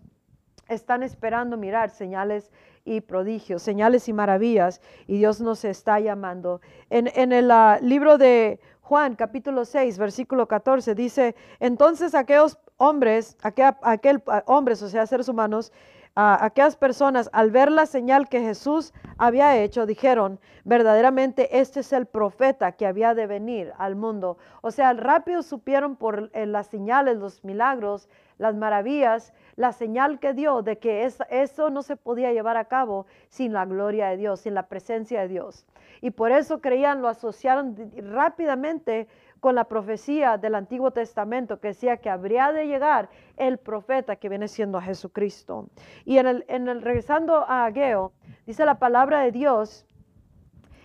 están 0.70 1.04
esperando 1.04 1.58
mirar 1.58 1.90
señales 1.90 2.52
y 2.86 3.02
prodigios, 3.02 3.62
señales 3.62 4.08
y 4.08 4.14
maravillas, 4.14 4.82
y 5.08 5.18
Dios 5.18 5.42
nos 5.42 5.66
está 5.66 6.00
llamando. 6.00 6.62
En, 6.90 7.32
el 7.32 7.52
ah, 7.52 7.80
libro 7.82 8.18
de 8.18 8.60
Juan, 8.82 9.16
capítulo 9.16 9.66
6, 9.66 9.98
versículo 9.98 10.48
14, 10.48 10.96
dice, 10.96 11.36
entonces 11.60 12.16
aquellos 12.16 12.58
hombres, 12.78 13.38
aquel, 13.42 14.24
ah, 14.28 14.44
hombres, 14.48 14.82
o 14.82 14.90
sea, 14.90 15.06
seres 15.06 15.28
humanos, 15.30 15.72
aquellas 16.16 16.76
personas, 16.76 17.30
al 17.32 17.52
ver 17.52 17.72
la 17.72 17.86
señal 17.86 18.28
que 18.28 18.42
Jesús 18.42 18.94
había 19.18 19.58
hecho, 19.58 19.86
dijeron, 19.86 20.40
verdaderamente 20.66 21.60
este 21.60 21.80
es 21.80 21.94
el 21.94 22.08
profeta 22.08 22.74
que 22.74 22.86
había 22.86 23.14
de 23.14 23.28
venir 23.28 23.72
al 23.78 23.96
mundo. 23.96 24.38
O 24.62 24.72
sea, 24.72 24.92
rápido 24.94 25.44
supieron 25.44 25.96
por 25.96 26.30
eh, 26.34 26.46
las 26.46 26.68
señales, 26.68 27.18
los 27.18 27.44
milagros, 27.44 28.10
las 28.38 28.56
maravillas, 28.56 29.34
la 29.60 29.74
señal 29.74 30.20
que 30.20 30.34
dio 30.34 30.62
de 30.62 30.78
que 30.78 31.04
eso 31.04 31.70
no 31.70 31.82
se 31.82 31.98
podía 31.98 32.32
llevar 32.32 32.56
a 32.56 32.70
cabo 32.70 33.08
sin 33.28 33.52
la 33.52 33.66
gloria 33.66 34.08
de 34.08 34.16
Dios, 34.16 34.40
sin 34.40 34.54
la 34.54 34.70
presencia 34.70 35.20
de 35.20 35.28
Dios. 35.28 35.68
Y 36.00 36.12
por 36.12 36.32
eso 36.32 36.62
creían, 36.62 37.02
lo 37.02 37.10
asociaron 37.10 37.76
rápidamente 37.98 39.10
con 39.42 39.56
la 39.56 39.66
profecía 39.66 40.38
del 40.38 40.56
Antiguo 40.56 40.92
Testamento 40.92 41.60
que 41.60 41.68
decía 41.68 41.98
que 41.98 42.10
habría 42.10 42.54
de 42.54 42.68
llegar 42.68 43.10
el 43.36 43.58
profeta 43.58 44.16
que 44.16 44.30
viene 44.30 44.48
siendo 44.48 44.80
Jesucristo. 44.80 45.68
Y 46.06 46.20
en 46.20 46.28
el, 46.28 46.46
en 46.48 46.70
el 46.70 46.82
regresando 46.82 47.36
a 47.36 47.66
Ageo, 47.66 48.14
dice 48.46 48.64
la 48.64 48.80
palabra 48.80 49.20
de 49.24 49.34
Dios 49.34 49.86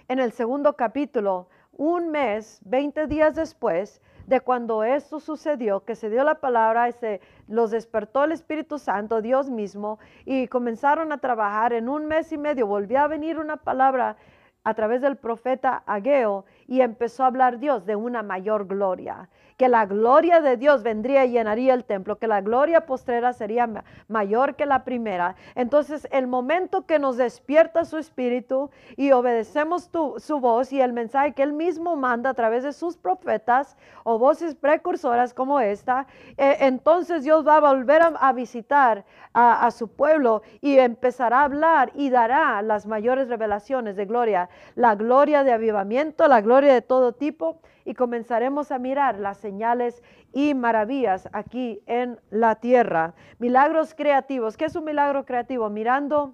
en 0.08 0.18
el 0.18 0.32
segundo 0.32 0.74
capítulo, 0.74 1.48
un 1.70 2.10
mes, 2.10 2.60
20 2.64 3.06
días 3.06 3.36
después, 3.36 4.02
de 4.26 4.40
cuando 4.40 4.84
esto 4.84 5.20
sucedió, 5.20 5.84
que 5.84 5.94
se 5.94 6.10
dio 6.10 6.24
la 6.24 6.36
palabra, 6.36 6.90
se 6.92 7.20
los 7.48 7.70
despertó 7.70 8.24
el 8.24 8.32
Espíritu 8.32 8.78
Santo, 8.78 9.22
Dios 9.22 9.50
mismo, 9.50 9.98
y 10.24 10.48
comenzaron 10.48 11.12
a 11.12 11.18
trabajar. 11.18 11.72
En 11.72 11.88
un 11.88 12.06
mes 12.06 12.32
y 12.32 12.38
medio 12.38 12.66
volvió 12.66 13.00
a 13.00 13.08
venir 13.08 13.38
una 13.38 13.56
palabra 13.56 14.16
a 14.64 14.74
través 14.74 15.02
del 15.02 15.16
profeta 15.16 15.82
Ageo 15.86 16.46
y 16.66 16.80
empezó 16.80 17.24
a 17.24 17.26
hablar 17.26 17.58
Dios 17.58 17.84
de 17.84 17.96
una 17.96 18.22
mayor 18.22 18.66
gloria 18.66 19.28
que 19.56 19.68
la 19.68 19.86
gloria 19.86 20.40
de 20.40 20.56
Dios 20.56 20.82
vendría 20.82 21.24
y 21.24 21.32
llenaría 21.32 21.74
el 21.74 21.84
templo, 21.84 22.16
que 22.16 22.26
la 22.26 22.40
gloria 22.40 22.86
postrera 22.86 23.32
sería 23.32 23.68
mayor 24.08 24.56
que 24.56 24.66
la 24.66 24.84
primera. 24.84 25.36
Entonces, 25.54 26.08
el 26.10 26.26
momento 26.26 26.86
que 26.86 26.98
nos 26.98 27.16
despierta 27.16 27.84
su 27.84 27.98
espíritu 27.98 28.70
y 28.96 29.12
obedecemos 29.12 29.90
su 30.16 30.40
voz 30.40 30.72
y 30.72 30.80
el 30.80 30.92
mensaje 30.92 31.32
que 31.32 31.42
él 31.42 31.52
mismo 31.52 31.96
manda 31.96 32.30
a 32.30 32.34
través 32.34 32.64
de 32.64 32.72
sus 32.72 32.96
profetas 32.96 33.76
o 34.02 34.18
voces 34.18 34.54
precursoras 34.54 35.34
como 35.34 35.60
esta, 35.60 36.06
eh, 36.36 36.56
entonces 36.60 37.22
Dios 37.22 37.46
va 37.46 37.56
a 37.56 37.60
volver 37.60 38.02
a, 38.02 38.32
visitar 38.32 39.04
a 39.32 39.70
su 39.70 39.88
pueblo 39.88 40.42
y 40.60 40.78
empezará 40.78 41.40
a 41.40 41.44
hablar 41.44 41.92
y 41.94 42.10
dará 42.10 42.62
las 42.62 42.86
mayores 42.86 43.28
revelaciones 43.28 43.96
de 43.96 44.06
gloria, 44.06 44.48
la 44.74 44.94
gloria 44.94 45.44
de 45.44 45.52
avivamiento, 45.52 46.26
la 46.26 46.40
gloria 46.40 46.72
de 46.72 46.82
todo 46.82 47.12
tipo 47.12 47.60
y 47.84 47.94
comenzaremos 47.94 48.72
a 48.72 48.78
mirar 48.78 49.18
las 49.18 49.38
señales 49.38 50.02
y 50.32 50.54
maravillas 50.54 51.28
aquí 51.32 51.82
en 51.86 52.20
la 52.30 52.56
tierra. 52.56 53.14
Milagros 53.38 53.94
creativos. 53.94 54.56
¿Qué 54.56 54.64
es 54.64 54.76
un 54.76 54.84
milagro 54.84 55.24
creativo? 55.24 55.68
Mirando 55.70 56.32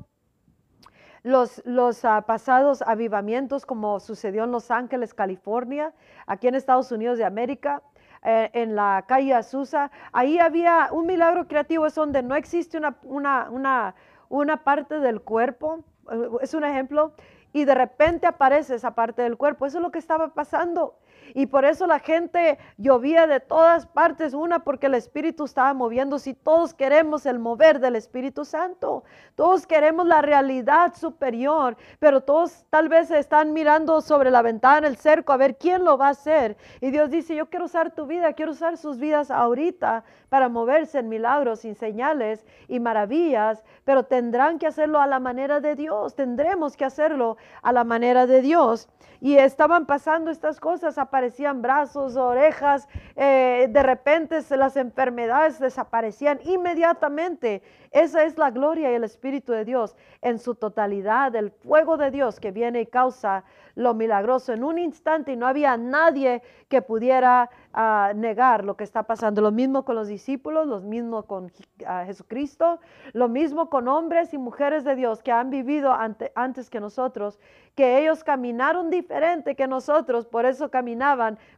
los, 1.23 2.05
ah, 2.05 2.23
pasados 2.27 2.83
avivamientos 2.83 3.67
como 3.67 4.01
sucedió 4.01 4.45
en 4.45 4.53
Los 4.53 4.71
Ángeles, 4.71 5.13
California, 5.13 5.93
aquí 6.27 6.49
en 6.49 6.55
Estados 6.55 6.91
Unidos 6.93 7.19
de 7.19 7.25
América. 7.25 7.83
Eh, 8.23 8.51
en 8.53 8.77
la 8.77 9.07
calle 9.09 9.33
Azusa, 9.33 9.91
ahí 10.13 10.39
había 10.39 10.91
un 10.93 11.07
milagro 11.07 11.49
creativo, 11.49 11.87
es 11.87 11.95
donde 11.95 12.23
no 12.23 12.37
existe 12.37 12.79
una 13.03 14.63
parte 14.63 15.01
del 15.01 15.23
cuerpo, 15.23 15.85
eh, 16.13 16.29
es 16.43 16.53
un 16.53 16.65
ejemplo, 16.65 17.15
y 17.55 17.65
de 17.65 17.75
repente 17.75 18.27
aparece 18.27 18.75
esa 18.75 18.95
parte 18.95 19.23
del 19.23 19.37
cuerpo. 19.37 19.67
Eso 19.67 19.79
es 19.79 19.83
lo 19.83 19.91
que 19.91 19.99
estaba 19.99 20.35
pasando. 20.35 20.99
Y 21.35 21.47
por 21.47 21.65
eso 21.65 21.87
la 21.87 21.99
gente 21.99 22.59
llovía 22.77 23.27
de 23.27 23.41
todas 23.41 23.87
partes. 23.87 24.35
Una, 24.35 24.61
porque 24.61 24.87
el 24.87 24.95
Espíritu 24.95 25.45
estaba 25.45 25.75
moviendo. 25.75 26.19
Si 26.19 26.35
todos 26.35 26.75
queremos 26.75 27.27
el 27.27 27.39
mover 27.39 27.81
del 27.81 27.97
Espíritu 27.97 28.45
Santo, 28.45 29.05
todos 29.35 29.67
queremos 29.67 30.07
la 30.07 30.23
realidad 30.23 30.95
superior, 30.95 31.77
pero 31.99 32.21
todos 32.21 32.65
tal 32.71 32.89
vez 32.89 33.11
están 33.11 33.53
mirando 33.53 34.01
sobre 34.01 34.31
la 34.31 34.43
ventana, 34.43 34.87
el 34.87 34.97
cerco, 34.97 35.33
a 35.33 35.37
ver 35.37 35.57
quién 35.57 35.85
lo 35.85 35.97
va 35.97 36.09
a 36.09 36.11
hacer. 36.11 36.57
Y 36.81 36.91
Dios 36.91 37.11
dice, 37.11 37.35
yo 37.35 37.49
quiero 37.49 37.67
usar 37.67 37.93
tu 37.93 38.07
vida, 38.07 38.33
quiero 38.33 38.53
usar 38.53 38.77
sus 38.77 38.99
vidas 38.99 39.31
ahorita 39.31 40.05
para 40.29 40.49
moverse 40.49 40.99
en 40.99 41.09
milagros 41.09 41.65
y 41.65 41.75
señales 41.75 42.45
y 42.69 42.81
maravillas, 42.81 43.63
pero 43.85 44.05
tendrán 44.05 44.59
que 44.59 44.67
hacerlo 44.67 45.01
a 45.01 45.07
la 45.07 45.21
manera 45.21 45.61
de 45.61 45.75
Dios. 45.75 46.15
Tendremos 46.15 46.77
que 46.77 46.85
hacerlo 46.85 47.37
a 47.63 47.73
la 47.73 47.85
manera 47.85 48.27
de 48.27 48.43
Dios. 48.43 48.89
Y 49.21 49.37
estaban 49.37 49.87
pasando 49.87 50.31
estas 50.31 50.61
cosas, 50.61 50.97
aparecían 51.11 51.61
brazos, 51.61 52.17
orejas, 52.17 52.89
eh, 53.17 53.67
de 53.69 53.83
repente 53.83 54.41
las 54.57 54.77
enfermedades 54.77 55.59
desaparecían 55.59 56.39
inmediatamente. 56.45 57.63
Esa 57.91 58.23
es 58.23 58.39
la 58.39 58.53
gloria 58.53 58.93
y 58.93 58.95
el 58.95 59.03
Espíritu 59.03 59.53
de 59.53 59.65
Dios 59.65 59.97
en 60.23 60.39
su 60.39 60.55
totalidad, 60.55 61.35
el 61.35 61.51
fuego 61.51 61.97
de 61.97 62.13
Dios 62.13 62.39
que 62.39 62.53
viene 62.53 62.83
y 62.83 62.87
causa 62.87 63.43
lo 63.75 63.95
milagroso 63.95 64.53
en 64.53 64.63
un 64.63 64.79
instante 64.79 65.33
y 65.33 65.37
no 65.37 65.47
había 65.47 65.77
nadie 65.77 66.43
que 66.69 66.83
pudiera 66.83 67.51
ah, 67.73 68.13
negar 68.15 68.65
lo 68.65 68.77
que 68.77 68.85
está 68.85 69.03
pasando. 69.03 69.43
Lo 69.43 69.51
mismo 69.51 69.85
con 69.85 69.97
los 69.97 70.07
discípulos, 70.07 70.69
lo 70.69 70.81
mismo 70.81 71.25
con 71.25 71.51
ah, 71.87 72.05
Jesucristo, 72.07 72.79
lo 73.13 73.29
mismo 73.29 73.69
con 73.71 73.89
hombres 73.89 74.33
y 74.35 74.39
mujeres 74.39 74.85
de 74.85 74.95
Dios 74.95 75.23
que 75.23 75.33
han 75.33 75.51
vivido 75.51 75.93
antes 75.93 76.71
que 76.71 76.79
nosotros, 76.79 77.41
que 77.75 77.99
ellos 77.99 78.23
caminaron 78.23 78.91
diferente 78.91 79.57
que 79.57 79.67
nosotros, 79.67 80.27
por 80.27 80.45
eso 80.45 80.71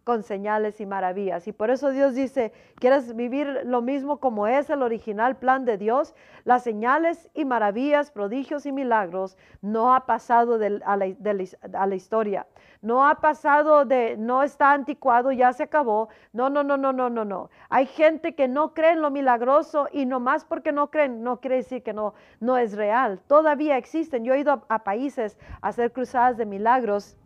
con 0.04 0.22
señales 0.22 0.80
y 0.80 0.86
maravillas. 0.86 1.48
Y 1.48 1.52
por 1.52 1.70
eso 1.70 1.90
Dios 1.90 2.14
dice, 2.14 2.52
¿quieres 2.76 3.14
vivir 3.16 3.62
lo 3.64 3.82
mismo 3.82 4.18
como 4.18 4.46
es 4.46 4.70
el 4.70 4.82
original 4.82 5.36
plan 5.36 5.64
de 5.64 5.78
Dios? 5.78 6.14
Las 6.44 6.62
señales 6.62 7.28
y 7.34 7.44
maravillas, 7.44 8.10
prodigios 8.10 8.66
y 8.66 8.72
milagros 8.72 9.36
no 9.60 9.94
ha 9.94 10.06
pasado 10.06 10.60
a, 10.84 10.96
la, 10.96 11.94
historia. 11.94 12.46
No 12.82 13.06
ha 13.06 13.16
pasado 13.16 13.84
de, 13.84 14.16
no 14.16 14.42
está 14.42 14.72
anticuado, 14.72 15.32
ya 15.32 15.52
se 15.52 15.64
acabó. 15.64 16.08
No, 16.32 16.48
no, 16.48 16.62
no, 16.62 16.76
no, 16.76 16.92
no, 16.92 17.10
no, 17.10 17.24
no. 17.24 17.50
Hay 17.68 17.86
gente 17.86 18.34
que 18.34 18.46
no 18.48 18.74
cree 18.74 18.92
en 18.92 19.02
lo 19.02 19.10
milagroso 19.10 19.88
y 19.92 20.06
no 20.06 20.20
más 20.20 20.44
porque 20.44 20.72
no 20.72 20.90
creen, 20.90 21.22
no 21.22 21.40
quiere 21.40 21.56
decir 21.56 21.82
que 21.82 21.92
no, 21.92 22.14
no 22.38 22.58
es 22.58 22.76
real. 22.76 23.20
Todavía 23.26 23.76
existen. 23.76 24.24
Yo 24.24 24.34
he 24.34 24.40
ido 24.40 24.62
a, 24.68 24.78
países 24.84 25.36
a 25.60 25.68
hacer 25.68 25.92
cruzadas 25.92 26.36
de 26.36 26.46
milagros 26.46 27.16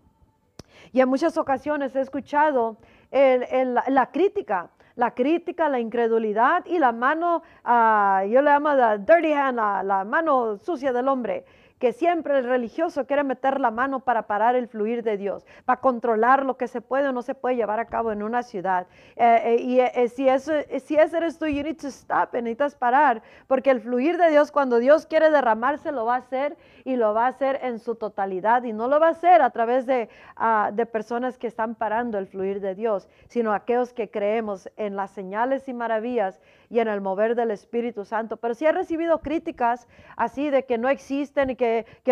y 0.93 1.01
en 1.01 1.09
muchas 1.09 1.37
ocasiones 1.37 1.95
he 1.97 2.01
escuchado 2.01 2.77
la 3.11 4.11
crítica 4.13 4.71
la 4.97 5.11
crítica, 5.11 5.69
la 5.69 5.79
incredulidad 5.79 6.65
y 6.65 6.79
la 6.79 6.91
mano, 6.91 7.43
ah, 7.65 8.25
yo 8.27 8.41
le 8.41 8.51
llamo 8.51 8.73
la 8.73 8.97
dirty 8.97 9.31
hand, 9.31 9.59
la 9.59 10.05
mano 10.05 10.57
sucia 10.57 10.91
del 10.91 11.07
hombre 11.07 11.45
que 11.79 11.93
siempre 11.93 12.39
el 12.39 12.45
religioso 12.45 13.07
quiere 13.07 13.23
meter 13.23 13.61
la 13.61 13.71
mano 13.71 14.01
para 14.01 14.27
parar 14.27 14.55
el 14.55 14.69
fluir 14.69 15.03
de 15.03 15.17
Dios, 15.17 15.45
para 15.65 15.81
controlar 15.81 16.45
lo 16.45 16.57
que 16.57 16.69
se 16.69 16.81
puede 16.81 17.09
o 17.09 17.13
no 17.13 17.23
se 17.23 17.35
puede 17.35 17.57
llevar 17.57 17.81
a 17.81 17.87
cabo 17.87 18.13
en 18.13 18.23
una 18.23 18.43
ciudad. 18.43 18.87
Eh, 19.17 19.43
eh, 19.45 19.63
y 19.63 19.81
eh, 19.81 20.09
si, 20.09 20.29
eso, 20.29 20.53
si 20.85 20.97
ese 20.97 21.17
eres 21.19 21.39
tú, 21.39 21.47
you 21.47 21.63
need 21.63 21.77
to 21.77 21.89
stop, 21.89 22.33
necesitas 22.33 22.75
parar, 22.75 23.23
porque 23.47 23.71
el 23.71 23.81
fluir 23.81 24.17
de 24.17 24.31
Dios, 24.31 24.51
cuando 24.51 24.79
Dios 24.79 25.07
quiere 25.07 25.31
derramarse, 25.31 25.93
lo 25.93 26.07
va 26.07 26.15
a 26.15 26.19
hacer 26.19 26.57
y 26.85 26.97
lo 26.97 27.13
va 27.13 27.27
a 27.27 27.29
hacer 27.29 27.59
en 27.63 27.79
su 27.79 27.97
totalidad. 27.97 28.63
Y 28.65 28.73
no 28.73 28.89
lo 28.89 28.99
va 28.99 29.09
a 29.09 29.11
hacer 29.11 29.43
a 29.43 29.51
través 29.51 29.87
de, 29.87 30.09
ah, 30.37 30.71
de 30.73 30.87
personas 30.87 31.37
que 31.37 31.47
están 31.47 31.75
parando 31.75 32.19
el 32.19 32.27
fluir 32.27 32.61
de 32.61 32.75
Dios, 32.75 33.09
sino 33.29 33.53
aquellos 33.53 33.93
que 33.93 34.11
creemos 34.11 34.71
en 34.77 34.97
las 34.97 35.11
señales 35.11 35.69
y 35.69 35.75
maravillas 35.75 36.41
y 36.69 36.81
en 36.81 36.89
el 36.89 37.01
mover 37.01 37.35
del 37.35 37.51
Espíritu 37.51 38.05
Santo. 38.05 38.37
Pero 38.37 38.55
si 38.55 38.67
he 38.67 38.73
recibido 38.73 39.21
críticas 39.21 39.87
así 40.17 40.51
de 40.51 40.65
que 40.65 40.79
no 40.79 40.89
existen 40.89 41.51
y 41.51 41.57
que, 41.57 41.66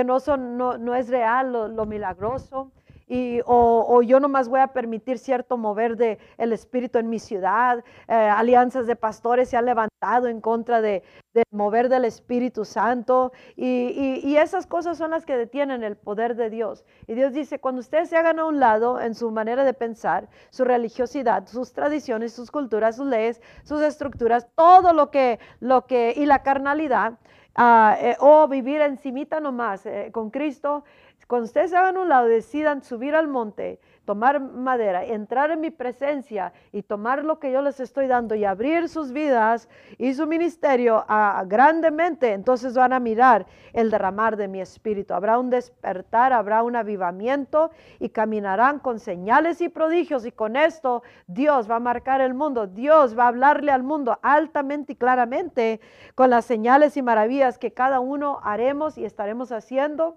no, 0.04 0.20
son, 0.20 0.56
no, 0.56 0.94
es 0.94 1.08
real 1.08 1.52
lo 1.52 1.86
milagroso 1.86 2.72
y, 3.06 3.40
o, 3.44 4.00
yo 4.02 4.18
nomás 4.18 4.48
voy 4.48 4.60
a 4.60 4.68
permitir 4.68 5.18
cierto 5.18 5.58
mover 5.58 5.96
de 5.96 6.18
el 6.38 6.52
espíritu 6.52 6.98
en 6.98 7.10
mi 7.10 7.18
ciudad. 7.18 7.84
Eh, 8.08 8.14
alianzas 8.14 8.86
de 8.86 8.96
pastores 8.96 9.50
se 9.50 9.56
han 9.58 9.66
levantado 9.66 10.28
en 10.28 10.40
contra 10.40 10.80
de, 10.80 11.02
mover 11.50 11.88
del 11.88 12.04
Espíritu 12.04 12.64
Santo 12.64 13.32
y, 13.56 14.20
y, 14.22 14.36
esas 14.36 14.66
cosas 14.66 14.96
son 14.96 15.10
las 15.10 15.26
que 15.26 15.36
detienen 15.36 15.82
el 15.82 15.96
poder 15.96 16.36
de 16.36 16.48
Dios. 16.48 16.84
Y 17.08 17.14
Dios 17.14 17.32
dice, 17.32 17.58
cuando 17.58 17.80
ustedes 17.80 18.08
se 18.08 18.16
hagan 18.16 18.38
a 18.38 18.44
un 18.44 18.60
lado 18.60 19.00
en 19.00 19.14
su 19.14 19.30
manera 19.32 19.64
de 19.64 19.74
pensar, 19.74 20.28
su 20.50 20.64
religiosidad, 20.64 21.46
sus 21.48 21.72
tradiciones, 21.72 22.32
sus 22.32 22.52
culturas, 22.52 22.96
sus 22.96 23.06
leyes, 23.06 23.42
sus 23.64 23.82
estructuras, 23.82 24.46
todo 24.54 24.92
lo 24.92 25.10
que, 25.10 25.40
lo 25.58 25.86
que 25.86 26.14
y 26.16 26.24
la 26.26 26.44
carnalidad, 26.44 27.18
eh, 27.56 28.16
o 28.20 28.48
vivir 28.48 28.80
encimita 28.80 29.40
nomás 29.40 29.86
eh, 29.86 30.10
con 30.12 30.30
Cristo, 30.30 30.84
cuando 31.26 31.46
ustedes 31.46 31.70
se 31.70 31.76
hagan 31.76 31.96
un 31.96 32.08
lado, 32.08 32.26
decidan 32.26 32.82
subir 32.82 33.14
al 33.14 33.28
monte, 33.28 33.78
tomar 34.04 34.40
madera, 34.40 35.04
entrar 35.04 35.50
en 35.50 35.60
mi 35.60 35.70
presencia 35.70 36.52
y 36.72 36.82
tomar 36.82 37.24
lo 37.24 37.38
que 37.38 37.50
yo 37.50 37.62
les 37.62 37.80
estoy 37.80 38.06
dando 38.06 38.34
y 38.34 38.44
abrir 38.44 38.88
sus 38.88 39.12
vidas 39.12 39.68
y 39.98 40.14
su 40.14 40.26
ministerio 40.26 41.04
a, 41.08 41.42
grandemente, 41.46 42.32
entonces 42.32 42.74
van 42.74 42.92
a 42.92 43.00
mirar 43.00 43.46
el 43.72 43.90
derramar 43.90 44.36
de 44.36 44.48
mi 44.48 44.60
espíritu. 44.60 45.14
Habrá 45.14 45.38
un 45.38 45.50
despertar, 45.50 46.32
habrá 46.32 46.62
un 46.62 46.76
avivamiento 46.76 47.70
y 47.98 48.10
caminarán 48.10 48.78
con 48.78 48.98
señales 48.98 49.60
y 49.60 49.68
prodigios 49.68 50.26
y 50.26 50.32
con 50.32 50.56
esto 50.56 51.02
Dios 51.26 51.70
va 51.70 51.76
a 51.76 51.80
marcar 51.80 52.20
el 52.20 52.34
mundo. 52.34 52.66
Dios 52.66 53.18
va 53.18 53.24
a 53.24 53.28
hablarle 53.28 53.72
al 53.72 53.82
mundo 53.82 54.18
altamente 54.22 54.92
y 54.92 54.96
claramente 54.96 55.80
con 56.14 56.30
las 56.30 56.44
señales 56.44 56.96
y 56.96 57.02
maravillas 57.02 57.58
que 57.58 57.72
cada 57.72 58.00
uno 58.00 58.40
haremos 58.42 58.98
y 58.98 59.04
estaremos 59.04 59.52
haciendo 59.52 60.16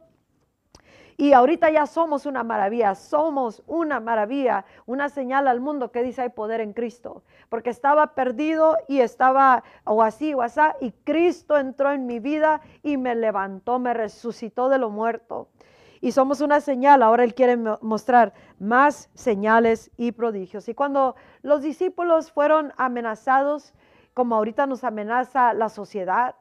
y 1.19 1.34
ahorita 1.34 1.71
ya 1.71 1.88
somos 1.88 2.27
una 2.27 2.43
maravilla, 2.43 2.93
somos 2.93 3.63
una 3.65 3.99
maravilla, 3.99 4.65
una 4.86 5.10
señal 5.10 5.47
al 5.47 5.60
mundo 5.60 5.91
que 5.91 6.03
dice 6.03 6.21
hay 6.21 6.30
poder 6.30 6.62
en 6.62 6.73
Cristo. 6.73 7.23
Porque 7.49 7.71
estaba 7.71 8.13
perdido 8.13 8.77
y 8.88 8.99
estaba 8.99 9.63
o 9.84 10.03
así 10.03 10.36
o 10.36 10.43
así, 10.43 10.62
y 10.80 10.91
Cristo 10.91 11.58
entró 11.58 11.91
en 11.91 12.06
mi 12.06 12.19
vida 12.19 12.62
y 12.84 12.97
me 12.97 13.15
levantó, 13.15 13.80
me 13.80 13.95
resucitó 13.95 14.69
de 14.69 14.77
lo 14.77 14.91
muerto. 14.91 15.47
Y 16.01 16.12
somos 16.12 16.39
una 16.41 16.62
señal, 16.62 17.01
ahora 17.01 17.23
Él 17.23 17.34
quiere 17.34 17.58
mostrar 17.82 18.34
más 18.60 19.10
señales 19.15 19.89
y 19.97 20.12
prodigios. 20.12 20.69
Y 20.69 20.75
cuando 20.75 21.15
los 21.41 21.63
discípulos 21.63 22.32
fueron 22.32 22.73
amenazados, 22.77 23.73
como 24.13 24.36
ahorita 24.36 24.67
nos 24.67 24.84
amenaza 24.84 25.53
la 25.53 25.69
sociedad, 25.69 26.36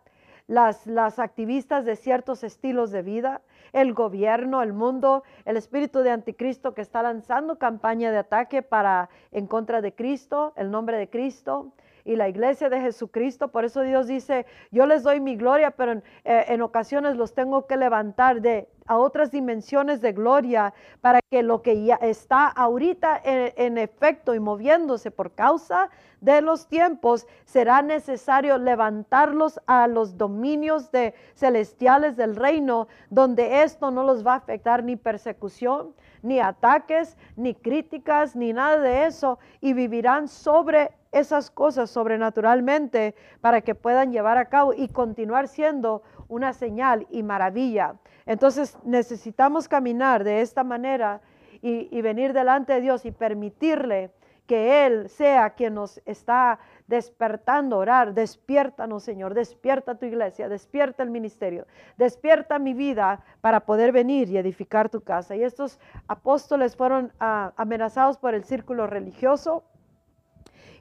las, 0.46 0.86
las 0.86 1.18
activistas 1.18 1.84
de 1.84 1.96
ciertos 1.96 2.44
estilos 2.44 2.90
de 2.90 3.02
vida, 3.02 3.42
el 3.72 3.94
gobierno, 3.94 4.62
el 4.62 4.72
mundo, 4.72 5.24
el 5.44 5.56
espíritu 5.56 6.00
de 6.00 6.10
anticristo 6.10 6.74
que 6.74 6.82
está 6.82 7.02
lanzando 7.02 7.58
campaña 7.58 8.10
de 8.10 8.18
ataque 8.18 8.62
para 8.62 9.08
en 9.32 9.46
contra 9.46 9.80
de 9.80 9.94
Cristo, 9.94 10.52
el 10.56 10.70
nombre 10.70 10.98
de 10.98 11.10
Cristo 11.10 11.72
y 12.06 12.16
la 12.16 12.28
iglesia 12.28 12.70
de 12.70 12.80
Jesucristo. 12.80 13.48
Por 13.48 13.64
eso 13.64 13.82
Dios 13.82 14.06
dice, 14.06 14.46
yo 14.70 14.86
les 14.86 15.02
doy 15.02 15.20
mi 15.20 15.36
gloria, 15.36 15.72
pero 15.72 15.92
en, 15.92 16.04
eh, 16.24 16.62
ocasiones 16.62 17.16
los 17.16 17.34
tengo 17.34 17.66
que 17.66 17.76
levantar 17.76 18.40
de 18.40 18.68
a 18.86 18.98
otras 18.98 19.32
dimensiones 19.32 20.00
de 20.00 20.12
gloria 20.12 20.72
para 21.00 21.18
que 21.28 21.42
lo 21.42 21.60
que 21.60 21.84
ya 21.84 21.96
está 21.96 22.46
ahorita 22.46 23.20
en, 23.24 23.78
efecto 23.78 24.32
y 24.32 24.38
moviéndose 24.38 25.10
por 25.10 25.32
causa 25.32 25.90
de 26.20 26.40
los 26.40 26.68
tiempos, 26.68 27.26
será 27.44 27.82
necesario 27.82 28.58
levantarlos 28.58 29.60
a 29.66 29.88
los 29.88 30.16
dominios 30.16 30.92
de 30.92 31.14
celestiales 31.34 32.16
del 32.16 32.36
reino, 32.36 32.88
donde 33.10 33.64
esto 33.64 33.90
no 33.90 34.04
los 34.04 34.24
va 34.26 34.34
a 34.34 34.36
afectar 34.36 34.82
ni 34.82 34.94
persecución, 34.96 35.94
ni 36.22 36.40
ataques, 36.40 37.16
ni 37.36 37.54
críticas, 37.54 38.34
ni 38.34 38.52
nada 38.52 38.80
de 38.80 39.06
eso, 39.06 39.38
y 39.60 39.72
vivirán 39.72 40.28
sobre 40.28 40.92
esas 41.18 41.50
cosas 41.50 41.90
sobrenaturalmente 41.90 43.14
para 43.40 43.60
que 43.60 43.74
puedan 43.74 44.12
llevar 44.12 44.38
a 44.38 44.48
cabo 44.48 44.72
y 44.74 44.88
continuar 44.88 45.48
siendo 45.48 46.02
una 46.28 46.52
señal 46.52 47.06
y 47.10 47.22
maravilla. 47.22 47.96
Entonces 48.26 48.76
necesitamos 48.84 49.68
caminar 49.68 50.24
de 50.24 50.40
esta 50.40 50.64
manera 50.64 51.20
y, 51.62 52.00
venir 52.02 52.32
delante 52.32 52.74
de 52.74 52.80
Dios 52.80 53.04
y 53.06 53.10
permitirle 53.10 54.10
que 54.46 54.86
Él 54.86 55.08
sea 55.08 55.50
quien 55.50 55.74
nos 55.74 56.00
está 56.04 56.60
despertando, 56.86 57.78
orar, 57.78 58.14
despiértanos 58.14 59.02
Señor, 59.02 59.34
despierta 59.34 59.96
tu 59.96 60.06
iglesia, 60.06 60.48
despierta 60.48 61.02
el 61.02 61.10
ministerio, 61.10 61.66
despierta 61.96 62.60
mi 62.60 62.72
vida 62.72 63.24
para 63.40 63.60
poder 63.60 63.90
venir 63.90 64.28
y 64.28 64.38
edificar 64.38 64.88
tu 64.88 65.00
casa. 65.00 65.34
Y 65.34 65.42
estos 65.42 65.80
apóstoles 66.06 66.76
fueron 66.76 67.12
ah, 67.18 67.52
amenazados 67.56 68.18
por 68.18 68.34
el 68.34 68.44
círculo 68.44 68.86
religioso, 68.86 69.64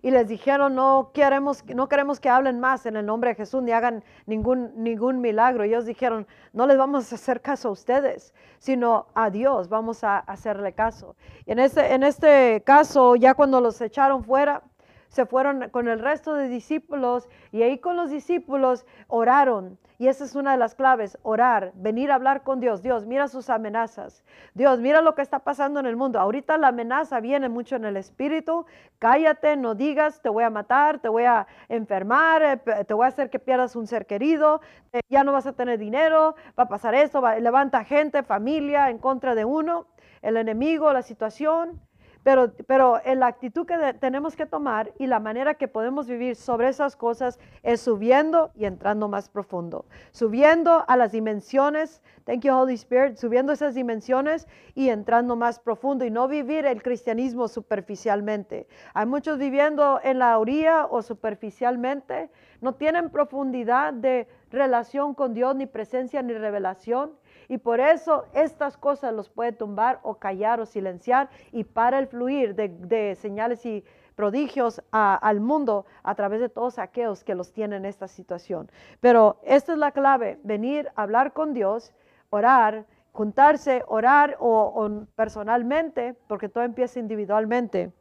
y 0.06 0.12
les 0.12 0.28
dijeron, 0.28 0.76
no 0.76 1.10
queremos, 1.16 1.66
no 1.66 1.90
queremos 1.90 2.20
que 2.20 2.30
hablen 2.30 2.60
más 2.60 2.86
en 2.86 2.96
el 2.96 3.08
nombre 3.08 3.32
de 3.32 3.38
Jesús 3.38 3.64
ni 3.64 3.72
hagan 3.72 4.04
ningún, 4.28 4.72
ningún 4.76 5.20
milagro. 5.20 5.64
ellos 5.64 5.88
dijeron, 5.88 6.28
no 6.54 6.68
les 6.68 6.78
vamos 6.78 7.12
a 7.12 7.16
hacer 7.16 7.42
caso 7.42 7.70
a 7.70 7.72
ustedes, 7.72 8.32
sino 8.60 9.08
a 9.16 9.32
Dios 9.32 9.68
vamos 9.68 10.04
a 10.04 10.20
hacerle 10.20 10.74
caso. 10.74 11.16
Y 11.48 11.54
en 11.54 11.58
este, 11.58 11.92
en 11.96 12.04
este 12.04 12.62
caso, 12.64 13.16
ya 13.16 13.34
cuando 13.34 13.60
los 13.60 13.82
echaron 13.82 14.24
fuera, 14.24 14.62
se 15.10 15.26
fueron 15.26 15.72
con 15.72 15.88
el 15.88 15.98
resto 15.98 16.36
de 16.36 16.50
discípulos 16.50 17.28
y 17.52 17.64
ahí 17.64 17.80
con 17.80 17.96
los 17.96 18.12
discípulos 18.12 18.86
oraron. 19.08 19.80
Y 19.98 20.08
esa 20.08 20.26
es 20.26 20.36
una 20.36 20.52
de 20.52 20.58
las 20.58 20.76
claves, 20.76 21.18
orar, 21.24 21.72
venir 21.76 22.12
a 22.12 22.16
hablar 22.16 22.44
con 22.44 22.60
Dios. 22.60 22.82
Dios, 22.82 23.06
mira 23.06 23.28
sus 23.28 23.50
amenazas. 23.50 24.24
Dios, 24.54 24.80
mira 24.80 25.02
lo 25.02 25.16
que 25.16 25.22
está 25.22 25.40
pasando 25.40 25.80
en 25.80 25.86
el 25.86 25.96
mundo. 25.96 26.20
Ahorita 26.20 26.58
la 26.58 26.70
amenaza 26.70 27.20
viene 27.22 27.48
mucho 27.48 27.78
en 27.78 27.86
el 27.86 27.96
espíritu. 27.96 28.66
Cállate, 29.00 29.56
no 29.56 29.74
digas, 29.74 30.22
te 30.22 30.30
voy 30.30 30.44
a 30.44 30.50
matar, 30.50 31.00
te 31.00 31.08
voy 31.08 31.24
a 31.24 31.48
enfermar, 31.70 32.42
eh, 32.44 32.84
te 32.86 32.94
voy 32.94 33.06
a 33.06 33.10
hacer 33.10 33.30
que 33.30 33.40
pierdas 33.40 33.76
un 33.76 33.88
ser 33.88 34.06
querido, 34.06 34.62
eh, 34.92 35.00
ya 35.10 35.24
no 35.24 35.32
vas 35.32 35.48
a 35.48 35.54
tener 35.54 35.80
dinero, 35.80 36.36
va 36.60 36.64
a 36.64 36.68
pasar 36.68 36.96
esto, 36.96 37.22
levanta 37.40 37.84
gente, 37.86 38.24
familia 38.24 38.90
en 38.90 38.98
contra 38.98 39.36
de 39.36 39.46
uno, 39.46 39.88
el 40.22 40.38
enemigo, 40.38 40.92
la 40.92 41.04
situación. 41.04 41.82
Pero, 42.26 42.52
pero 42.66 43.00
la 43.06 43.28
actitud 43.28 43.68
que 43.68 43.94
tenemos 44.00 44.36
que 44.36 44.48
tomar 44.48 44.92
y 44.98 45.06
la 45.06 45.20
manera 45.20 45.54
que 45.54 45.68
podemos 45.68 46.08
vivir 46.08 46.36
sobre 46.36 46.70
esas 46.70 46.96
cosas 46.96 47.38
es 47.62 47.82
subiendo 47.82 48.50
y 48.56 48.66
entrando 48.66 49.08
más 49.08 49.30
profundo. 49.30 49.86
Subiendo 50.10 50.84
a 50.88 50.98
las 50.98 51.12
dimensiones, 51.12 52.02
thank 52.24 52.42
you 52.42 52.52
Holy 52.52 52.74
Spirit, 52.74 53.18
subiendo 53.18 53.54
esas 53.54 53.76
dimensiones 53.76 54.48
y 54.74 54.90
entrando 54.90 55.36
más 55.36 55.60
profundo 55.60 56.04
y 56.04 56.10
no 56.10 56.28
vivir 56.28 56.66
el 56.66 56.82
cristianismo 56.82 57.48
superficialmente. 57.48 58.66
Hay 58.96 59.06
muchos 59.06 59.38
viviendo 59.38 60.00
en 60.04 60.18
la 60.18 60.40
orilla 60.40 60.88
o 60.88 61.04
superficialmente, 61.04 62.32
no 62.60 62.74
tienen 62.74 63.12
profundidad 63.12 63.94
de 63.94 64.28
relación 64.50 65.14
con 65.14 65.36
Dios, 65.36 65.56
ni 65.56 65.68
presencia, 65.68 66.24
ni 66.24 66.34
revelación 66.34 67.12
y 67.48 67.58
por 67.58 67.80
eso 67.80 68.26
estas 68.34 68.78
cosas 68.78 69.14
los 69.14 69.30
puede 69.30 69.52
tumbar 69.52 70.00
o 70.04 70.16
callar 70.16 70.60
o 70.60 70.66
silenciar 70.66 71.30
y 71.52 71.64
para 71.64 72.00
el 72.00 72.08
fluir 72.08 72.56
de, 72.56 73.16
señales 73.16 73.66
y 73.66 73.84
prodigios 74.16 74.82
al 74.92 75.42
mundo 75.42 75.86
a 76.04 76.16
través 76.16 76.40
de 76.40 76.50
todos 76.50 76.80
aquellos 76.80 77.24
que 77.24 77.36
los 77.36 77.52
tienen 77.52 77.80
en 77.80 77.86
esta 77.86 78.08
situación. 78.08 78.72
Pero 79.02 79.40
esta 79.44 79.74
es 79.74 79.78
la 79.78 79.92
clave, 79.92 80.40
venir 80.44 80.90
a 80.96 81.04
hablar 81.04 81.34
con 81.34 81.54
Dios, 81.54 81.94
orar, 82.30 82.86
juntarse, 83.12 83.84
orar 83.88 84.38
o 84.40 85.06
personalmente, 85.16 86.16
porque 86.28 86.50
todo 86.50 86.64
empieza 86.64 87.00
individualmente. 87.00 87.92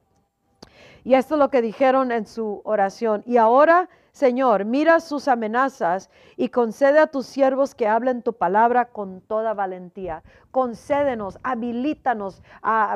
Y 1.05 1.15
esto 1.15 1.35
es 1.35 1.39
lo 1.39 1.51
que 1.51 1.63
dijeron 1.63 2.11
en 2.13 2.27
su 2.27 2.63
oración. 2.65 3.23
Y 3.27 3.37
ahora 3.37 3.89
Señor, 4.15 4.65
mira 4.65 5.01
sus 5.01 5.27
amenazas 5.27 6.09
y 6.37 6.51
concede 6.51 7.01
a 7.01 7.09
tus 7.09 7.27
siervos 7.27 7.75
que 7.75 7.89
hablen 7.89 8.23
tu 8.23 8.33
palabra 8.33 8.85
con 8.85 9.21
toda 9.23 9.55
valentía. 9.55 10.23
Concédenos, 10.53 11.37
habilítanos, 11.43 12.41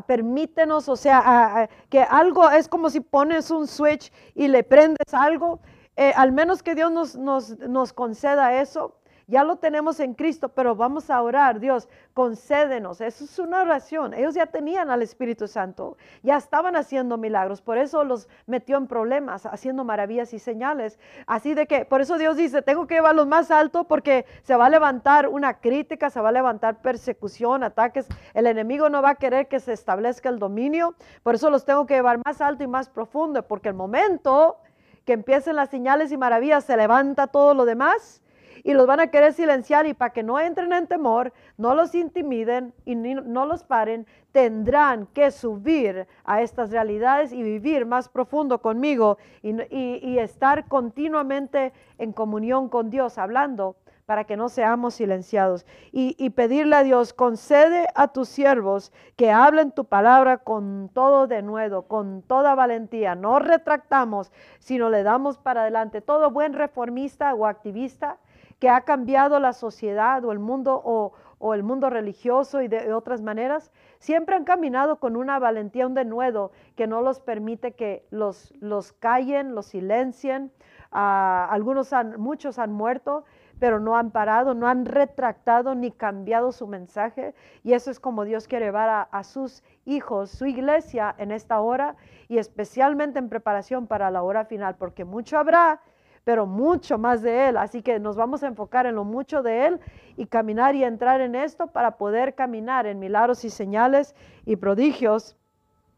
permítenos, 0.07 0.89
o 0.89 0.95
sea, 0.95 1.69
que 1.91 2.03
algo 2.03 2.49
es 2.49 2.69
como 2.69 2.89
si 2.89 3.01
pones 3.01 3.51
un 3.51 3.67
switch 3.67 4.13
y 4.37 4.47
le 4.47 4.63
prendes 4.63 5.13
algo. 5.13 5.59
Eh, 5.97 6.13
al 6.15 6.31
menos 6.31 6.63
que 6.63 6.77
Dios 6.77 6.93
nos, 6.93 7.17
nos, 7.17 7.59
nos 7.59 7.93
conceda 7.93 8.61
eso, 8.61 8.98
ya 9.29 9.45
lo 9.45 9.57
tenemos 9.57 10.01
en 10.01 10.15
Cristo, 10.15 10.49
pero 10.49 10.75
vamos 10.75 11.11
a 11.11 11.21
orar, 11.21 11.61
Dios, 11.61 11.87
concédenos. 12.15 13.03
Eso 13.03 13.25
es 13.25 13.39
una 13.39 13.61
oración. 13.61 14.15
Ellos 14.15 14.35
ya 14.35 14.47
tenían 14.47 14.91
al 14.91 15.03
Espíritu 15.03 15.47
Santo, 15.47 15.99
ya 16.23 16.39
estaban 16.39 16.77
haciendo 16.77 17.19
milagros, 17.19 17.61
por 17.61 17.77
eso 17.77 18.05
los 18.05 18.27
metió 18.47 18.79
en 18.79 18.87
problemas, 18.87 19.45
haciendo 19.45 19.85
maravillas 19.85 20.33
y 20.33 20.39
señales. 20.39 20.99
Así 21.27 21.53
de 21.53 21.67
que, 21.67 21.85
por 21.85 22.01
eso 22.01 22.17
Dios 22.17 22.39
dice, 22.39 22.63
tengo 22.63 22.87
que 22.87 22.95
llevarlos 22.95 23.27
más 23.27 23.51
alto 23.51 23.85
porque 23.85 24.25
se 24.45 24.57
va 24.57 24.67
a 24.67 24.71
levantar 24.71 25.29
una 25.29 25.61
crítica, 25.61 26.09
se 26.09 26.23
va 26.23 26.31
a 26.31 26.33
levantar 26.33 26.81
persecución, 26.81 27.63
ataques. 27.63 28.09
El 28.33 28.47
enemigo 28.47 28.89
no 28.89 29.03
va 29.03 29.11
a 29.11 29.15
querer 29.17 29.47
que 29.47 29.61
se 29.61 29.75
establezca 29.75 30.31
el 30.31 30.39
dominio, 30.39 30.95
por 31.23 31.35
eso 31.35 31.51
los 31.51 31.67
tengo 31.67 31.85
que 31.85 31.95
llevar 31.95 32.19
más 32.25 32.41
alto 32.41 32.65
y 32.65 32.67
más 32.67 32.89
profundo, 32.89 33.43
porque 33.47 33.69
el 33.69 33.75
momento 33.75 34.57
que 35.05 35.13
empiecen 35.13 35.57
las 35.57 35.69
señales 35.69 36.13
y 36.13 36.17
maravillas 36.17 36.65
se 36.65 36.79
levanta 36.79 37.27
todo 37.27 37.53
lo 37.53 37.67
demás 37.67 38.23
y 38.65 38.75
los 38.75 38.87
van 38.87 39.01
a 39.01 39.09
querer 39.09 39.33
silenciar 39.33 39.87
y 39.87 39.95
para 39.95 40.13
que 40.13 40.23
no 40.23 40.39
entren 40.39 40.73
en 40.73 40.87
temor, 40.87 41.33
no 41.57 41.75
los 41.75 41.95
intimiden 41.95 42.73
y 42.85 42.95
no 42.95 43.47
los 43.47 43.65
paren, 43.65 44.07
tendrán 44.33 45.07
que 45.07 45.31
subir 45.31 46.07
a 46.25 46.43
estas 46.43 46.71
realidades 46.71 47.33
y 47.33 47.43
vivir 47.43 47.87
más 47.87 48.09
profundo 48.09 48.61
conmigo 48.61 49.19
y, 49.43 50.19
estar 50.19 50.67
continuamente 50.69 51.73
en 51.99 52.13
comunión 52.13 52.69
con 52.69 52.91
Dios, 52.91 53.19
hablando 53.19 53.77
para 54.05 54.25
que 54.25 54.37
no 54.37 54.49
seamos 54.49 54.95
silenciados. 54.95 55.67
Y, 55.93 56.17
y, 56.19 56.31
pedirle 56.31 56.77
a 56.77 56.83
Dios, 56.83 57.13
concede 57.13 57.89
a 57.95 58.09
tus 58.09 58.29
siervos 58.29 58.93
que 59.17 59.31
hablen 59.31 59.71
tu 59.71 59.85
palabra 59.85 60.39
con 60.39 60.91
todo 60.95 61.27
denuedo, 61.27 61.83
con 61.83 62.23
toda 62.23 62.55
valentía. 62.55 63.15
No 63.15 63.39
retractamos, 63.39 64.33
sino 64.61 64.89
le 64.89 65.03
damos 65.03 65.37
para 65.37 65.61
adelante. 65.61 66.01
Todo 66.01 66.31
buen 66.31 66.55
reformista 66.55 67.35
o 67.35 67.47
activista 67.47 68.19
que 68.59 68.69
ha 68.69 68.81
cambiado 68.83 69.39
la 69.39 69.53
sociedad 69.53 70.25
o 70.25 70.33
el 70.33 70.39
mundo 70.39 70.81
o, 70.85 71.13
el 71.55 71.63
mundo 71.63 71.89
religioso 71.89 72.63
y 72.63 72.69
de, 72.69 72.93
otras 72.93 73.23
maneras, 73.23 73.71
siempre 74.01 74.35
han 74.35 74.45
caminado 74.45 74.99
con 74.99 75.17
una 75.17 75.39
valentía, 75.39 75.87
un 75.87 75.95
denuedo 75.95 76.51
que 76.75 76.89
no 76.89 77.01
los 77.01 77.21
permite 77.21 77.73
que 77.73 78.05
los, 78.11 78.53
los 78.61 78.93
callen, 78.93 79.55
los 79.55 79.67
silencien. 79.67 80.51
Ah, 80.91 81.47
algunos 81.51 81.93
han, 81.93 82.21
muchos 82.21 82.59
han 82.59 82.73
muerto, 82.73 83.25
pero 83.61 83.79
no 83.79 83.97
han 83.97 84.11
parado, 84.11 84.55
no 84.55 84.67
han 84.67 84.85
retractado 84.85 85.77
ni 85.77 85.93
cambiado 85.93 86.51
su 86.51 86.67
mensaje. 86.67 87.37
Y 87.63 87.75
eso 87.75 87.93
es 87.93 88.01
como 88.01 88.25
Dios 88.25 88.49
quiere 88.49 88.67
llevar 88.67 88.89
a, 88.89 89.03
a, 89.03 89.23
sus 89.23 89.63
hijos, 89.85 90.31
su 90.31 90.47
iglesia 90.47 91.15
en 91.19 91.31
esta 91.31 91.61
hora 91.61 91.95
y 92.27 92.39
especialmente 92.39 93.21
en 93.21 93.29
preparación 93.29 93.87
para 93.87 94.11
la 94.11 94.23
hora 94.23 94.45
final, 94.45 94.75
porque 94.75 95.05
mucho 95.05 95.39
habrá 95.39 95.81
pero 96.25 96.47
mucho 96.47 96.99
más 96.99 97.23
de 97.23 97.49
Él. 97.49 97.57
Así 97.57 97.83
que 97.83 97.99
nos 97.99 98.17
vamos 98.17 98.43
a 98.43 98.47
enfocar 98.47 98.87
en 98.87 98.95
lo 98.95 99.05
mucho 99.05 99.43
de 99.43 99.67
Él 99.67 99.81
y 100.17 100.27
caminar 100.27 100.75
y 100.75 100.85
entrar 100.85 101.21
en 101.21 101.35
esto 101.35 101.69
para 101.69 101.97
poder 101.97 102.35
caminar 102.35 102.87
en 102.87 102.99
milagros 102.99 103.45
y 103.45 103.51
señales 103.51 104.15
y 104.45 104.57
prodigios 104.57 105.37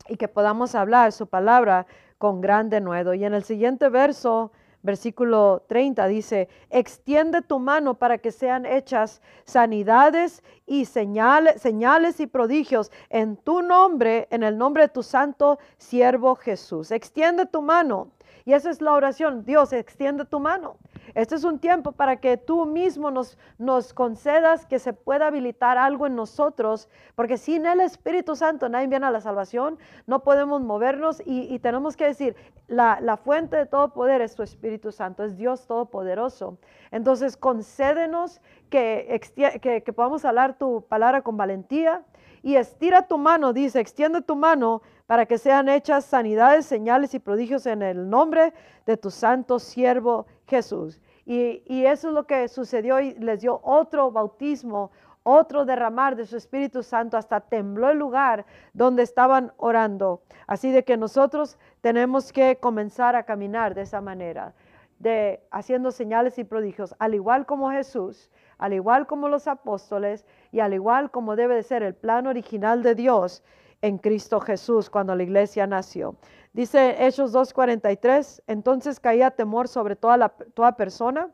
y 0.08 0.16
que 0.16 0.28
podamos 0.28 0.74
hablar 0.74 1.12
su 1.12 1.26
palabra 1.26 1.86
con 2.18 2.40
gran 2.40 2.68
denuedo. 2.68 3.14
Y 3.14 3.24
en 3.24 3.32
el 3.32 3.44
siguiente 3.44 3.88
verso, 3.88 4.52
versículo 4.82 5.64
30, 5.68 6.06
dice, 6.06 6.48
extiende 6.68 7.42
tu 7.42 7.58
mano 7.58 7.94
para 7.94 8.18
que 8.18 8.32
sean 8.32 8.66
hechas 8.66 9.22
sanidades 9.44 10.42
y 10.66 10.84
señales, 10.84 11.60
señales 11.60 12.20
y 12.20 12.26
prodigios 12.26 12.90
en 13.08 13.36
tu 13.36 13.62
nombre, 13.62 14.28
en 14.30 14.42
el 14.42 14.58
nombre 14.58 14.84
de 14.84 14.88
tu 14.88 15.02
santo 15.02 15.58
siervo 15.78 16.34
Jesús. 16.34 16.90
Extiende 16.90 17.46
tu 17.46 17.62
mano 17.62 18.08
y 18.44 18.52
esa 18.52 18.70
es 18.70 18.80
la 18.80 18.92
oración. 18.92 19.44
Dios, 19.44 19.72
extiende 19.72 20.24
tu 20.24 20.40
mano. 20.40 20.76
Este 21.14 21.34
es 21.34 21.44
un 21.44 21.58
tiempo 21.58 21.92
para 21.92 22.16
que 22.16 22.36
tú 22.36 22.66
mismo 22.66 23.10
nos, 23.10 23.94
concedas 23.94 24.66
que 24.66 24.78
se 24.78 24.92
pueda 24.92 25.26
habilitar 25.26 25.78
algo 25.78 26.06
en 26.06 26.14
nosotros, 26.14 26.88
porque 27.14 27.36
sin 27.36 27.66
el 27.66 27.80
Espíritu 27.80 28.36
Santo 28.36 28.68
nadie 28.68 28.86
viene 28.86 29.06
a 29.06 29.10
la 29.10 29.20
salvación, 29.20 29.78
no 30.06 30.22
podemos 30.22 30.62
movernos 30.62 31.22
y, 31.24 31.58
tenemos 31.58 31.96
que 31.96 32.06
decir, 32.06 32.36
la, 32.68 33.00
la, 33.00 33.16
fuente 33.16 33.56
de 33.56 33.66
todo 33.66 33.92
poder 33.92 34.20
es 34.20 34.34
tu 34.36 34.42
Espíritu 34.42 34.92
Santo, 34.92 35.24
es 35.24 35.36
Dios 35.36 35.66
Todopoderoso. 35.66 36.58
Entonces, 36.92 37.36
concédenos 37.36 38.40
que, 38.68 39.20
que, 39.60 39.82
que 39.82 39.92
podamos 39.92 40.24
hablar 40.24 40.56
tu 40.56 40.82
palabra 40.88 41.22
con 41.22 41.36
valentía 41.36 42.02
y 42.42 42.56
estira 42.56 43.06
tu 43.06 43.18
mano, 43.18 43.52
dice, 43.52 43.80
extiende 43.80 44.22
tu 44.22 44.36
mano 44.36 44.82
para 45.06 45.26
que 45.26 45.38
sean 45.38 45.68
hechas 45.68 46.04
sanidades, 46.04 46.66
señales 46.66 47.14
y 47.14 47.18
prodigios 47.18 47.66
en 47.66 47.82
el 47.82 48.08
nombre 48.08 48.52
de 48.86 48.96
tu 48.96 49.10
santo 49.10 49.58
siervo 49.58 50.26
Jesús. 50.46 51.00
Y, 51.26 51.84
eso 51.84 52.08
es 52.08 52.14
lo 52.14 52.26
que 52.26 52.48
sucedió 52.48 52.98
y 52.98 53.14
les 53.14 53.40
dio 53.40 53.60
otro 53.62 54.10
bautismo, 54.10 54.90
otro 55.22 55.64
derramar 55.64 56.16
de 56.16 56.26
su 56.26 56.36
Espíritu 56.36 56.82
Santo, 56.82 57.16
hasta 57.16 57.40
tembló 57.40 57.90
el 57.90 57.98
lugar 57.98 58.46
donde 58.72 59.02
estaban 59.02 59.52
orando. 59.56 60.22
Así 60.46 60.70
de 60.70 60.82
que 60.82 60.96
nosotros 60.96 61.58
tenemos 61.82 62.32
que 62.32 62.56
comenzar 62.56 63.14
a 63.16 63.22
caminar 63.24 63.74
de 63.74 63.82
esa 63.82 64.00
manera, 64.00 64.54
de 64.98 65.40
haciendo 65.50 65.92
señales 65.92 66.38
y 66.38 66.44
prodigios, 66.44 66.96
al 66.98 67.14
igual 67.14 67.46
como 67.46 67.70
Jesús, 67.70 68.30
al 68.60 68.74
igual 68.74 69.06
como 69.06 69.28
los 69.28 69.48
apóstoles 69.48 70.26
y 70.52 70.60
al 70.60 70.74
igual 70.74 71.10
como 71.10 71.34
debe 71.34 71.56
de 71.56 71.62
ser 71.62 71.82
el 71.82 71.94
plan 71.94 72.26
original 72.26 72.82
de 72.82 72.94
Dios 72.94 73.42
en 73.80 73.96
Cristo 73.96 74.38
Jesús 74.38 74.90
cuando 74.90 75.16
la 75.16 75.22
iglesia 75.22 75.66
nació. 75.66 76.16
Dice 76.52 77.06
Hechos 77.06 77.32
2.43, 77.32 78.42
entonces 78.46 79.00
caía 79.00 79.30
temor 79.30 79.66
sobre 79.66 79.96
toda, 79.96 80.18
la, 80.18 80.28
toda 80.28 80.76
persona, 80.76 81.30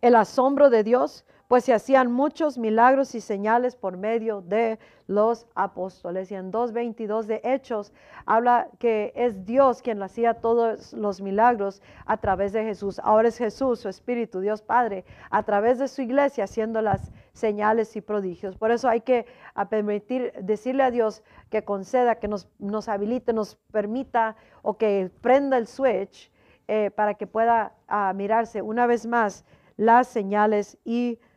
el 0.00 0.16
asombro 0.16 0.70
de 0.70 0.82
Dios, 0.82 1.24
pues 1.52 1.64
se 1.64 1.74
hacían 1.74 2.10
muchos 2.10 2.56
milagros 2.56 3.14
y 3.14 3.20
señales 3.20 3.76
por 3.76 3.98
medio 3.98 4.40
de 4.40 4.78
los 5.06 5.46
apóstoles. 5.54 6.32
Y 6.32 6.34
en 6.34 6.50
2.22 6.50 7.24
de 7.24 7.42
Hechos 7.44 7.92
habla 8.24 8.68
que 8.78 9.12
es 9.14 9.44
Dios 9.44 9.82
quien 9.82 10.02
hacía 10.02 10.32
todos 10.32 10.94
los 10.94 11.20
milagros 11.20 11.82
a 12.06 12.16
través 12.16 12.54
de 12.54 12.64
Jesús. 12.64 12.98
Ahora 13.04 13.28
es 13.28 13.36
Jesús, 13.36 13.80
su 13.80 13.90
Espíritu, 13.90 14.40
Dios 14.40 14.62
Padre, 14.62 15.04
a 15.28 15.42
través 15.42 15.78
de 15.78 15.88
su 15.88 16.00
iglesia 16.00 16.44
haciendo 16.44 16.80
las 16.80 17.12
señales 17.34 17.96
y 17.96 18.00
prodigios. 18.00 18.56
Por 18.56 18.70
eso 18.70 18.88
hay 18.88 19.02
que 19.02 19.26
permitir, 19.68 20.32
decirle 20.40 20.84
a 20.84 20.90
Dios 20.90 21.22
que 21.50 21.64
conceda, 21.64 22.14
que 22.14 22.28
nos, 22.28 22.48
habilite, 22.88 23.34
nos 23.34 23.56
permita 23.70 24.36
o 24.62 24.78
que 24.78 25.10
prenda 25.20 25.58
el 25.58 25.66
switch 25.66 26.32
eh, 26.66 26.90
para 26.90 27.12
que 27.12 27.26
pueda 27.26 27.74
ah, 27.88 28.14
mirarse 28.16 28.62
una 28.62 28.86
vez 28.86 29.04
más 29.04 29.44
las 29.76 30.08
señales 30.08 30.78
y 30.86 31.16
prodigios. 31.16 31.31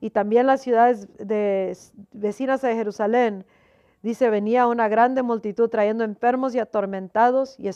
Y 0.00 0.10
también 0.10 0.46
las 0.46 0.62
ciudades 0.62 1.08
de, 1.18 1.76
vecinas 2.12 2.62
de 2.62 2.74
Jerusalén, 2.74 3.44
dice, 4.02 4.30
venía 4.30 4.66
una 4.66 4.88
grande 4.88 5.22
multitud 5.22 5.68
trayendo 5.68 6.04
enfermos 6.04 6.54
y 6.54 6.58
atormentados 6.58 7.56
y 7.58 7.68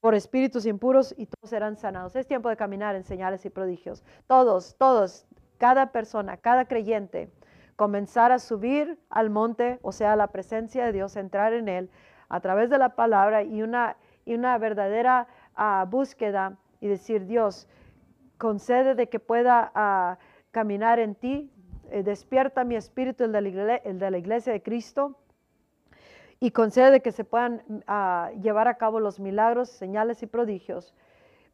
por 0.00 0.14
espíritus 0.14 0.66
impuros 0.66 1.14
y 1.16 1.26
todos 1.26 1.50
serán 1.50 1.76
sanados. 1.76 2.16
Es 2.16 2.26
tiempo 2.26 2.48
de 2.48 2.56
caminar 2.56 2.96
en 2.96 3.04
señales 3.04 3.44
y 3.44 3.50
prodigios. 3.50 4.04
Todos, 4.26 4.76
todos, 4.78 5.26
cada 5.58 5.92
persona, 5.92 6.36
cada 6.36 6.66
creyente, 6.66 7.30
comenzar 7.76 8.32
a 8.32 8.38
subir 8.38 8.98
al 9.10 9.30
monte, 9.30 9.78
o 9.82 9.92
sea, 9.92 10.16
la 10.16 10.28
presencia 10.28 10.84
de 10.84 10.92
Dios, 10.92 11.16
entrar 11.16 11.52
en 11.52 11.68
él 11.68 11.90
a 12.28 12.40
través 12.40 12.70
de 12.70 12.78
la 12.78 12.94
palabra 12.94 13.42
y 13.42 13.62
una, 13.62 13.96
y 14.24 14.34
una 14.34 14.58
verdadera 14.58 15.28
ah, 15.54 15.86
búsqueda 15.88 16.56
y 16.80 16.88
decir, 16.88 17.26
Dios, 17.26 17.68
concede 18.38 18.94
de 18.94 19.08
que 19.08 19.20
pueda 19.20 19.70
ah, 19.74 20.18
caminar 20.50 20.98
en 20.98 21.14
ti, 21.14 21.50
eh, 21.90 22.02
despierta 22.02 22.64
mi 22.64 22.76
espíritu, 22.76 23.24
el 23.24 23.32
de, 23.32 24.10
la 24.10 24.18
iglesia, 24.18 24.52
de 24.52 24.62
Cristo, 24.62 25.16
y 26.40 26.52
concede 26.52 27.00
que 27.02 27.12
se 27.12 27.24
puedan 27.24 27.62
ah, 27.86 28.30
llevar 28.40 28.68
a 28.68 28.78
cabo 28.78 29.00
los 29.00 29.20
milagros, 29.20 29.68
señales 29.68 30.22
y 30.22 30.26
prodigios 30.26 30.94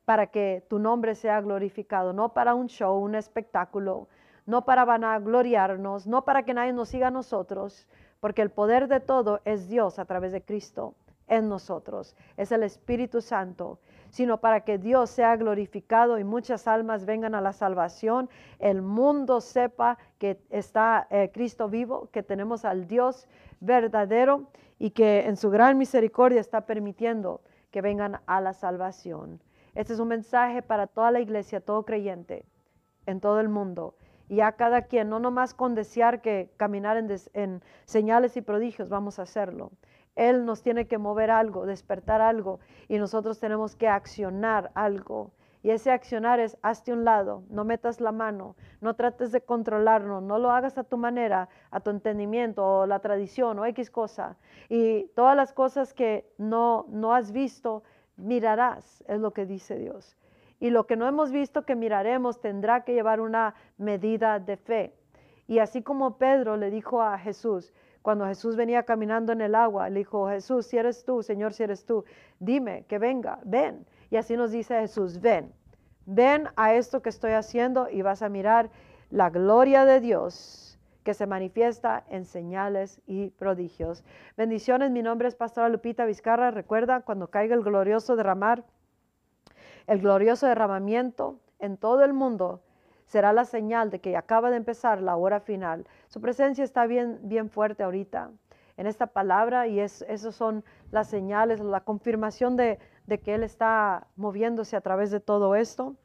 para 0.04 0.26
que 0.26 0.62
tu 0.68 0.78
nombre 0.78 1.14
sea 1.14 1.40
glorificado, 1.40 2.12
no 2.12 2.34
para 2.34 2.54
un 2.54 2.66
show, 2.66 2.98
un 2.98 3.14
espectáculo, 3.14 4.08
no 4.44 4.66
para 4.66 4.84
vanagloriarnos, 4.84 6.06
no 6.06 6.26
para 6.26 6.42
que 6.42 6.52
nadie 6.52 6.74
nos 6.74 6.90
siga 6.90 7.08
a 7.08 7.10
nosotros, 7.10 7.88
porque 8.20 8.42
el 8.42 8.50
poder 8.50 8.88
de 8.88 9.00
todo 9.00 9.40
es 9.46 9.68
Dios 9.68 9.98
a 9.98 10.04
través 10.04 10.32
de 10.32 10.42
Cristo 10.42 10.94
en 11.26 11.48
nosotros, 11.48 12.14
es 12.36 12.52
el 12.52 12.62
Espíritu 12.62 13.22
Santo 13.22 13.78
sino 14.14 14.38
para 14.38 14.60
que 14.60 14.78
Dios 14.78 15.10
sea 15.10 15.34
glorificado 15.34 16.20
y 16.20 16.24
muchas 16.24 16.68
almas 16.68 17.04
vengan 17.04 17.34
a 17.34 17.40
la 17.40 17.52
salvación, 17.52 18.30
el 18.60 18.80
mundo 18.80 19.40
sepa 19.40 19.98
que 20.18 20.40
está 20.50 21.08
eh, 21.10 21.32
Cristo 21.34 21.68
vivo, 21.68 22.10
que 22.12 22.22
tenemos 22.22 22.64
al 22.64 22.86
Dios 22.86 23.26
verdadero 23.58 24.44
y 24.78 24.90
que 24.90 25.26
en 25.26 25.36
su 25.36 25.50
gran 25.50 25.78
misericordia 25.78 26.40
está 26.40 26.60
permitiendo 26.60 27.40
que 27.72 27.80
vengan 27.82 28.20
a 28.26 28.40
la 28.40 28.52
salvación. 28.52 29.42
Este 29.74 29.94
es 29.94 29.98
un 29.98 30.06
mensaje 30.06 30.62
para 30.62 30.86
toda 30.86 31.10
la 31.10 31.18
iglesia, 31.18 31.58
todo 31.58 31.84
creyente 31.84 32.44
en 33.06 33.18
todo 33.18 33.40
el 33.40 33.48
mundo. 33.48 33.96
Y 34.28 34.42
a 34.42 34.52
cada 34.52 34.82
quien, 34.82 35.08
no 35.08 35.18
nomás 35.18 35.54
con 35.54 35.74
desear 35.74 36.22
que 36.22 36.52
caminar 36.56 36.98
en, 36.98 37.08
en 37.32 37.62
señales 37.84 38.36
y 38.36 38.42
prodigios, 38.42 38.88
vamos 38.88 39.18
a 39.18 39.22
hacerlo, 39.22 39.72
él 40.16 40.44
nos 40.44 40.62
tiene 40.62 40.86
que 40.86 40.98
mover 40.98 41.30
algo, 41.30 41.66
despertar 41.66 42.20
algo 42.20 42.60
y 42.88 42.98
nosotros 42.98 43.40
tenemos 43.40 43.76
que 43.76 43.88
accionar 43.88 44.70
algo. 44.74 45.32
Y 45.62 45.70
ese 45.70 45.90
accionar 45.90 46.40
es, 46.40 46.58
hazte 46.60 46.92
un 46.92 47.04
lado, 47.04 47.42
no 47.48 47.64
metas 47.64 47.98
la 47.98 48.12
mano, 48.12 48.54
no 48.82 48.94
trates 48.94 49.32
de 49.32 49.40
controlarlo, 49.40 50.20
no 50.20 50.38
lo 50.38 50.50
hagas 50.50 50.76
a 50.76 50.84
tu 50.84 50.98
manera, 50.98 51.48
a 51.70 51.80
tu 51.80 51.88
entendimiento 51.88 52.80
o 52.80 52.86
la 52.86 52.98
tradición 52.98 53.58
o 53.58 53.64
X 53.64 53.90
cosa. 53.90 54.36
Y 54.68 55.06
todas 55.14 55.34
las 55.34 55.54
cosas 55.54 55.94
que 55.94 56.30
no, 56.36 56.84
no 56.90 57.14
has 57.14 57.32
visto, 57.32 57.82
mirarás, 58.18 59.02
es 59.08 59.18
lo 59.18 59.32
que 59.32 59.46
dice 59.46 59.78
Dios. 59.78 60.18
Y 60.60 60.68
lo 60.68 60.86
que 60.86 60.96
no 60.96 61.08
hemos 61.08 61.32
visto 61.32 61.64
que 61.64 61.76
miraremos 61.76 62.42
tendrá 62.42 62.84
que 62.84 62.92
llevar 62.92 63.20
una 63.20 63.54
medida 63.78 64.38
de 64.40 64.58
fe. 64.58 64.94
Y 65.46 65.60
así 65.60 65.82
como 65.82 66.18
Pedro 66.18 66.58
le 66.58 66.70
dijo 66.70 67.02
a 67.02 67.18
Jesús, 67.18 67.72
cuando 68.04 68.26
Jesús 68.26 68.54
venía 68.54 68.82
caminando 68.82 69.32
en 69.32 69.40
el 69.40 69.54
agua, 69.54 69.88
le 69.88 70.00
dijo, 70.00 70.28
Jesús, 70.28 70.66
si 70.66 70.76
eres 70.76 71.06
tú, 71.06 71.22
Señor, 71.22 71.54
si 71.54 71.62
eres 71.62 71.86
tú, 71.86 72.04
dime 72.38 72.84
que 72.86 72.98
venga, 72.98 73.38
ven. 73.44 73.86
Y 74.10 74.16
así 74.16 74.36
nos 74.36 74.50
dice 74.50 74.78
Jesús, 74.78 75.22
ven, 75.22 75.54
ven 76.04 76.48
a 76.54 76.74
esto 76.74 77.00
que 77.00 77.08
estoy 77.08 77.32
haciendo 77.32 77.88
y 77.88 78.02
vas 78.02 78.20
a 78.20 78.28
mirar 78.28 78.68
la 79.08 79.30
gloria 79.30 79.86
de 79.86 80.00
Dios 80.00 80.78
que 81.02 81.14
se 81.14 81.26
manifiesta 81.26 82.04
en 82.10 82.26
señales 82.26 83.00
y 83.06 83.30
prodigios. 83.30 84.04
Bendiciones, 84.36 84.90
mi 84.90 85.00
nombre 85.00 85.26
es 85.26 85.34
Pastora 85.34 85.70
Lupita 85.70 86.04
Vizcarra. 86.04 86.50
Recuerda, 86.50 87.00
cuando 87.00 87.28
caiga 87.28 87.54
el 87.54 87.62
glorioso 87.62 88.16
derramar, 88.16 88.64
el 89.86 90.00
glorioso 90.02 90.46
derramamiento 90.46 91.38
en 91.58 91.78
todo 91.78 92.04
el 92.04 92.12
mundo, 92.12 92.60
será 93.06 93.32
la 93.32 93.44
señal 93.44 93.90
de 93.90 94.00
que 94.00 94.16
acaba 94.16 94.50
de 94.50 94.56
empezar 94.56 95.00
la 95.00 95.16
hora 95.16 95.40
final. 95.40 95.86
Su 96.08 96.20
presencia 96.20 96.64
está 96.64 96.86
bien, 96.86 97.18
bien 97.22 97.50
fuerte 97.50 97.82
ahorita 97.82 98.30
en 98.76 98.86
esta 98.86 99.06
palabra 99.06 99.66
y 99.66 99.80
es, 99.80 100.02
esas 100.08 100.34
son 100.34 100.64
las 100.90 101.08
señales, 101.08 101.60
la 101.60 101.80
confirmación 101.80 102.56
de, 102.56 102.78
que 103.22 103.34
Él 103.34 103.42
está 103.42 104.08
moviéndose 104.16 104.76
a 104.76 104.80
través 104.80 105.10
de 105.10 105.20
todo 105.20 105.54
esto. 105.54 105.96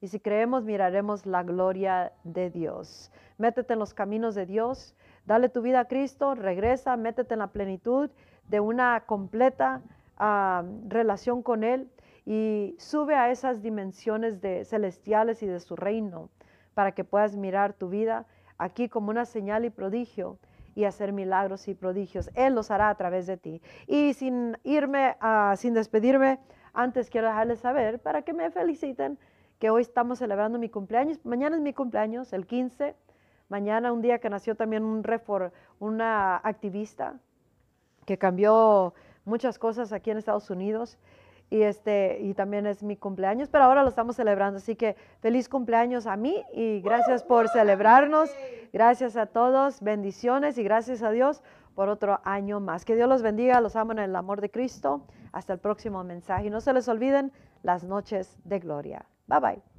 Y 0.00 0.08
si 0.08 0.20
creemos, 0.20 0.64
miraremos 0.64 1.26
la 1.26 1.42
gloria 1.42 2.12
de 2.24 2.50
Dios. 2.50 3.10
Métete 3.38 3.72
en 3.72 3.78
los 3.78 3.94
caminos 3.94 4.34
de 4.34 4.46
Dios, 4.46 4.94
dale 5.24 5.48
tu 5.48 5.62
vida 5.62 5.80
a 5.80 5.84
Cristo, 5.86 6.34
regresa, 6.34 6.96
métete 6.96 7.34
en 7.34 7.40
la 7.40 7.48
plenitud 7.48 8.10
de 8.48 8.60
una 8.60 9.04
completa 9.06 9.82
ah, 10.16 10.64
relación 10.88 11.42
con 11.42 11.64
Él 11.64 11.90
y 12.26 12.76
sube 12.78 13.14
a 13.14 13.30
esas 13.30 13.62
dimensiones 13.62 14.40
de 14.40 14.64
celestiales 14.64 15.42
y 15.42 15.46
de 15.46 15.60
su 15.60 15.76
reino 15.76 16.28
para 16.78 16.92
que 16.92 17.02
puedas 17.02 17.34
mirar 17.34 17.72
tu 17.72 17.88
vida 17.88 18.24
aquí 18.56 18.88
como 18.88 19.10
una 19.10 19.24
señal 19.24 19.64
y 19.64 19.70
prodigio 19.70 20.38
y 20.76 20.84
hacer 20.84 21.12
milagros 21.12 21.66
y 21.66 21.74
prodigios. 21.74 22.30
Él 22.34 22.54
los 22.54 22.70
hará 22.70 22.88
a 22.88 22.94
través 22.94 23.26
de 23.26 23.36
ti. 23.36 23.60
Y 23.88 24.14
sin 24.14 24.56
irme, 24.62 25.16
sin 25.56 25.74
despedirme, 25.74 26.38
antes 26.72 27.10
quiero 27.10 27.26
dejarles 27.26 27.58
saber 27.58 27.98
para 27.98 28.22
que 28.22 28.32
me 28.32 28.48
feliciten 28.52 29.18
que 29.58 29.70
hoy 29.70 29.82
estamos 29.82 30.20
celebrando 30.20 30.56
mi 30.60 30.68
cumpleaños. 30.68 31.18
Mañana 31.24 31.56
es 31.56 31.62
mi 31.62 31.74
cumpleaños, 31.74 32.32
el 32.32 32.46
15. 32.46 32.94
Mañana 33.48 33.92
un 33.92 34.00
día 34.00 34.20
que 34.20 34.30
nació 34.30 34.54
también 34.54 34.84
un 34.84 35.02
refor, 35.02 35.50
una 35.80 36.36
activista 36.36 37.18
que 38.06 38.18
cambió 38.18 38.94
muchas 39.24 39.58
cosas 39.58 39.92
aquí 39.92 40.12
en 40.12 40.18
Estados 40.18 40.48
Unidos 40.48 40.96
y, 41.50 41.62
este, 41.62 42.18
y 42.20 42.34
también 42.34 42.66
es 42.66 42.82
mi 42.82 42.96
cumpleaños, 42.96 43.48
pero 43.48 43.64
ahora 43.64 43.82
lo 43.82 43.88
estamos 43.88 44.16
celebrando. 44.16 44.58
Así 44.58 44.76
que 44.76 44.96
feliz 45.20 45.48
cumpleaños 45.48 46.06
a 46.06 46.16
mí 46.16 46.42
y 46.52 46.80
gracias 46.80 47.22
por 47.22 47.48
celebrarnos. 47.48 48.30
Gracias 48.72 49.16
a 49.16 49.26
todos, 49.26 49.80
bendiciones 49.80 50.58
y 50.58 50.62
gracias 50.62 51.02
a 51.02 51.10
Dios 51.10 51.42
por 51.74 51.88
otro 51.88 52.20
año 52.24 52.60
más. 52.60 52.84
Que 52.84 52.96
Dios 52.96 53.08
los 53.08 53.22
bendiga, 53.22 53.60
los 53.60 53.76
amo 53.76 53.92
en 53.92 54.00
el 54.00 54.16
amor 54.16 54.40
de 54.40 54.50
Cristo. 54.50 55.02
Hasta 55.32 55.52
el 55.52 55.58
próximo 55.58 56.04
mensaje. 56.04 56.46
Y 56.46 56.50
no 56.50 56.60
se 56.60 56.72
les 56.72 56.88
olviden 56.88 57.32
las 57.62 57.84
noches 57.84 58.36
de 58.44 58.58
gloria. 58.58 59.06
Bye 59.26 59.40
bye. 59.40 59.77